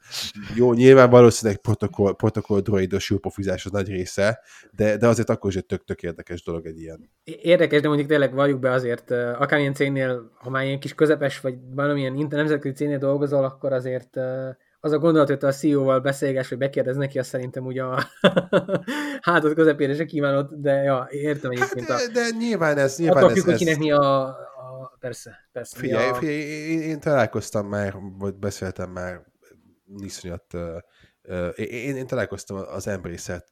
[0.55, 4.39] Jó, nyilván valószínűleg protokoll, protokoll droidos jópofizás az nagy része,
[4.71, 7.09] de, de azért akkor is egy tök-tök érdekes dolog egy ilyen.
[7.23, 11.55] Érdekes, de mondjuk tényleg valljuk be azért, akármilyen cégnél, ha már ilyen kis közepes, vagy
[11.75, 14.17] valamilyen nemzetközi cégnél dolgozol, akkor azért
[14.79, 18.03] az a gondolat, hogy a CEO-val beszélges, vagy kérdez neki, azt szerintem ugye a
[19.21, 21.87] hátat közepére se kívánod, de ja, értem egyébként.
[21.87, 22.97] Hát, de, de nyilván ez...
[22.97, 24.37] Nyilván attól függ, ez, kinek mi a,
[24.99, 25.77] persze, persze.
[25.77, 26.15] Figyelj, a...
[26.15, 29.21] figyelj én, én találkoztam már, vagy beszéltem már
[29.97, 30.77] iszonyat, uh,
[31.23, 33.45] uh, én, én találkoztam az Embrace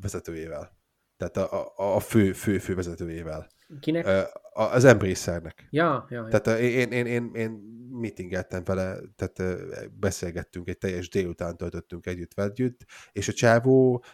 [0.00, 0.78] vezetőjével.
[1.16, 3.46] Tehát a, a, a fő, fő, fő vezetőjével.
[3.80, 4.06] Kinek?
[4.06, 4.22] Uh,
[4.52, 5.66] az Embracernek.
[5.70, 6.38] Ja, ja, ja.
[6.40, 7.50] Tehát én, én, én, én
[7.90, 9.62] meetingeltem vele, tehát
[9.92, 14.04] beszélgettünk, egy teljes délután töltöttünk együtt együtt, és a csávó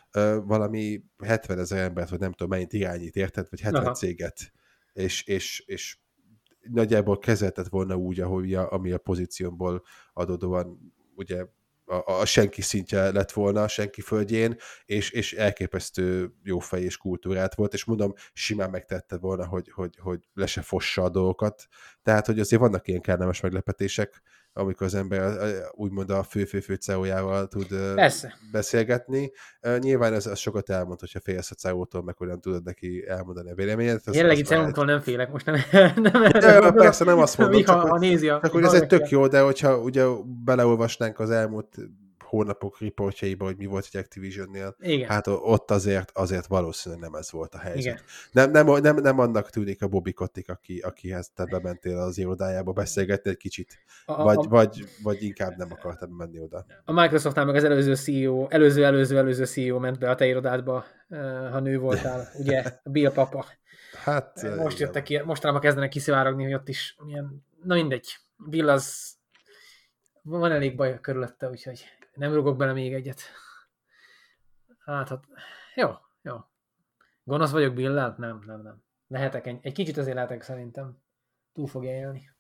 [0.45, 3.47] valami 70 ezer embert, vagy nem tudom mennyit irányít, érted?
[3.51, 3.95] Vagy 70 Aha.
[3.95, 4.53] céget.
[4.93, 5.99] És, és, és
[6.73, 11.47] nagyjából kezeltet volna úgy, ahogy a, ami a pozíciómból adódóan ugye
[11.87, 16.97] a, a senki szintje lett volna a senki földjén, és, és elképesztő jó fej és
[16.97, 21.67] kultúrát volt, és mondom, simán megtette volna, hogy, hogy, hogy le se fossa a dolgokat.
[22.03, 24.23] Tehát, hogy azért vannak ilyen kellemes meglepetések,
[24.59, 25.39] amikor az ember
[25.73, 28.35] úgymond a fő-fő-fő CEO-jával tud Persze.
[28.53, 29.31] beszélgetni.
[29.79, 33.51] Nyilván ez, ez sokat elmond, hogyha félsz a CEO-tól, meg hogy nem tudod neki elmondani
[33.51, 34.03] a véleményet.
[34.13, 35.57] Jelenlegi CEO-tól nem félek, most nem,
[36.13, 39.09] nem de, persze nem azt mondom, csak, ha, nézi a, csak, hogy ez egy tök
[39.09, 40.05] jó, de hogyha ugye
[40.45, 41.77] beleolvasnánk az elmúlt
[42.37, 45.09] hónapok riportjaiba, hogy mi volt egy Activision-nél, Igen.
[45.09, 48.05] hát ott azért, azért valószínűleg nem ez volt a helyzet.
[48.33, 52.73] Nem, nem, nem, nem annak tűnik a Bobby Kotick, aki, akihez te bementél az irodájába
[52.73, 56.67] beszélgetni egy kicsit, a, vagy, a, vagy, vagy inkább nem akartam menni oda.
[56.85, 60.85] A Microsoftnál meg az előző CEO, előző, előző, előző CEO ment be a te irodádba,
[61.09, 63.47] eh, ha nő voltál, ugye, Bill papa.
[64.05, 68.69] Hát, eh, most jöttek ki, mostanában kezdenek kiszivárogni, hogy ott is milyen, na mindegy, Bill
[68.69, 69.15] az
[70.23, 71.85] van elég baj körülötte, úgyhogy
[72.17, 73.21] nem rugok bele még egyet.
[74.79, 75.25] Hát, hát
[75.75, 75.91] jó,
[76.23, 76.37] jó.
[77.25, 78.15] Gonosz vagyok Billel?
[78.19, 78.83] Nem, nem, nem.
[79.07, 81.03] Lehetek egy, egy kicsit azért lehetek szerintem.
[81.53, 82.31] Túl fogja élni.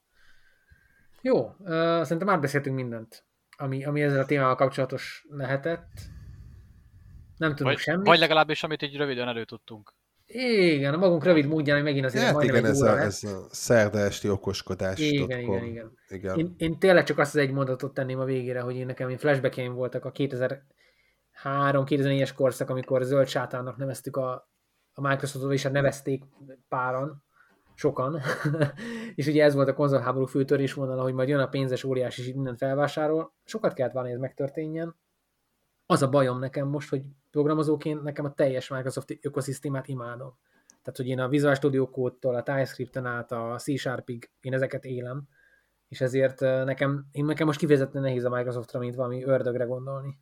[1.20, 5.92] Jó, uh, szerintem már beszéltünk mindent, ami, ami ezzel a témával kapcsolatos lehetett.
[7.36, 8.06] Nem tudunk vagy, semmit.
[8.06, 9.95] Vagy legalábbis, amit így röviden előtudtunk.
[10.28, 13.98] Igen, a magunk rövid módján, hogy megint azért hát igen, ez a, ez a szerda
[13.98, 14.98] esti okoskodás.
[14.98, 15.92] Igen, igen, igen.
[16.08, 16.38] igen.
[16.38, 19.18] Én, én, tényleg csak azt az egy mondatot tenném a végére, hogy én nekem én
[19.18, 20.62] flashbackjeim voltak a 2000
[21.42, 24.50] 2003-2004-es korszak, amikor zöld sátának neveztük a,
[24.94, 26.24] a Microsoftot, és hát nevezték
[26.68, 27.24] páran,
[27.74, 28.20] sokan,
[29.14, 32.26] és ugye ez volt a konzolháború fő vonala, hogy majd jön a pénzes óriás, és
[32.26, 33.34] így mindent felvásárol.
[33.44, 34.96] Sokat kellett várni, hogy ez megtörténjen.
[35.86, 37.02] Az a bajom nekem most, hogy
[37.36, 40.36] programozóként nekem a teljes Microsoft ökoszisztémát imádom.
[40.68, 45.28] Tehát, hogy én a Visual Studio Code-tól, a TypeScript-en át, a C-Sharpig, én ezeket élem,
[45.88, 50.18] és ezért nekem, én nekem most kifejezetten nehéz a Microsoftra, mint valami ördögre gondolni.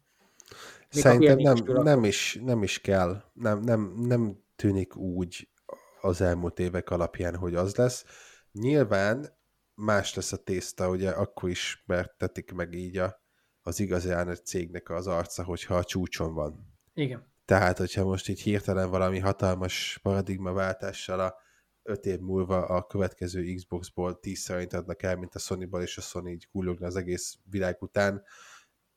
[0.94, 3.22] Még Szerintem nem, nem, is, nem is kell.
[3.32, 5.48] Nem, nem, nem tűnik úgy
[6.00, 8.04] az elmúlt évek alapján, hogy az lesz.
[8.52, 9.26] Nyilván
[9.74, 13.22] más lesz a tészta, ugye akkor is mertetik meg így a,
[13.62, 14.12] az igazi
[14.44, 16.73] cégnek az arca, hogyha a csúcson van.
[16.94, 17.32] Igen.
[17.44, 21.34] Tehát, hogyha most így hirtelen valami hatalmas paradigmaváltással a
[21.82, 26.00] öt év múlva a következő Xboxból tíz szerint adnak el, mint a Sony-ból, és a
[26.00, 28.22] Sony így hullogna az egész világ után,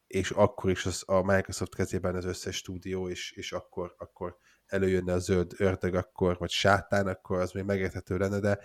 [0.08, 5.14] és akkor is az, a Microsoft kezében az összes stúdió, és, és akkor, akkor előjönne
[5.14, 8.60] a zöld ördög, akkor, vagy sátán, akkor az még megérthető lenne, de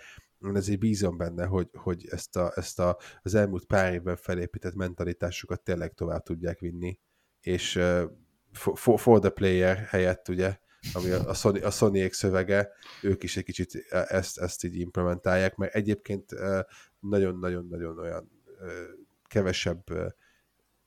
[0.45, 4.73] én azért bízom benne, hogy, hogy ezt, a, ezt a, az elmúlt pár évben felépített
[4.73, 6.99] mentalitásukat tényleg tovább tudják vinni,
[7.39, 7.79] és
[8.53, 10.57] for, for the player helyett ugye,
[10.93, 12.69] ami a, Sony, a sony szövege,
[13.01, 13.75] ők is egy kicsit
[14.07, 16.31] ezt, ezt így implementálják, mert egyébként
[16.99, 18.31] nagyon-nagyon-nagyon olyan
[19.27, 19.83] kevesebb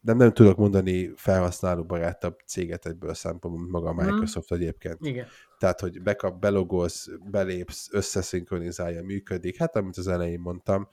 [0.07, 4.05] nem, nem tudok mondani felhasználó barátabb céget egyből a szempontból, mint maga a mhm.
[4.05, 4.59] Microsoft hmm.
[4.59, 4.97] egyébként.
[5.01, 5.27] Igen.
[5.59, 10.89] Tehát, hogy bekap, belogolsz, belépsz, összeszinkronizálja, működik, hát amit az elején mondtam,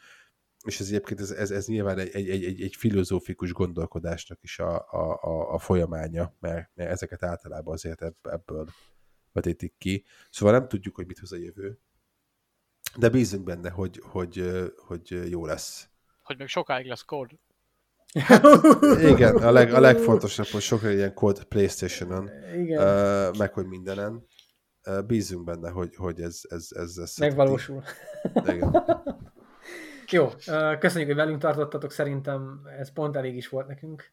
[0.64, 4.76] és ez egyébként ez, ez, ez nyilván egy, egy, egy, egy filozófikus gondolkodásnak is a,
[4.76, 8.68] a, a, a folyamánya, mert, mert ezeket általában azért ebből
[9.32, 10.06] vetítik ki.
[10.30, 11.80] Szóval nem tudjuk, hogy mit hoz a jövő,
[12.98, 15.90] de bízunk benne, hogy, hogy, hogy jó lesz.
[16.22, 17.30] Hogy még sokáig lesz kód.
[18.14, 18.44] Hát,
[19.02, 22.82] igen, a, leg, a legfontosabb, hogy sok ilyen kód Playstation-on, igen.
[22.82, 24.26] Uh, meg hogy mindenen.
[24.86, 27.84] Uh, bízunk benne, hogy, hogy ez, ez, ez, ez Megvalósul.
[28.46, 28.84] Igen.
[30.12, 30.30] Jó,
[30.80, 34.12] köszönjük, hogy velünk tartottatok, szerintem ez pont elég is volt nekünk.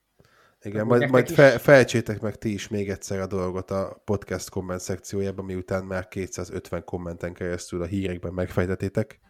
[0.62, 4.80] Igen, majd, majd fe, fejtsétek meg ti is még egyszer a dolgot a podcast komment
[4.80, 9.20] szekciójában, miután már 250 kommenten keresztül a hírekben megfejtetétek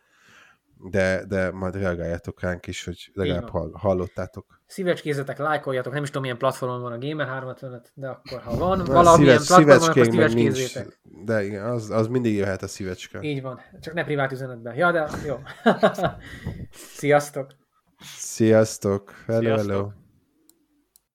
[0.83, 4.60] de, de majd reagáljátok ránk is, hogy legalább hall, hallottátok.
[4.71, 8.79] Szívecskézzetek, lájkoljatok, nem is tudom, milyen platformon van a Gamer 355, de akkor ha van
[8.79, 11.01] Na, valamilyen szíves, platformon, akkor szívecskézzétek.
[11.25, 13.21] De igen, az, az mindig jöhet a szívecske.
[13.23, 14.75] Így van, csak ne privát üzenetben.
[14.75, 15.39] Ja, de jó.
[16.99, 17.51] Sziasztok!
[18.16, 19.12] Sziasztok!
[19.27, 19.71] Hello, Sziasztok.
[19.71, 20.00] hello!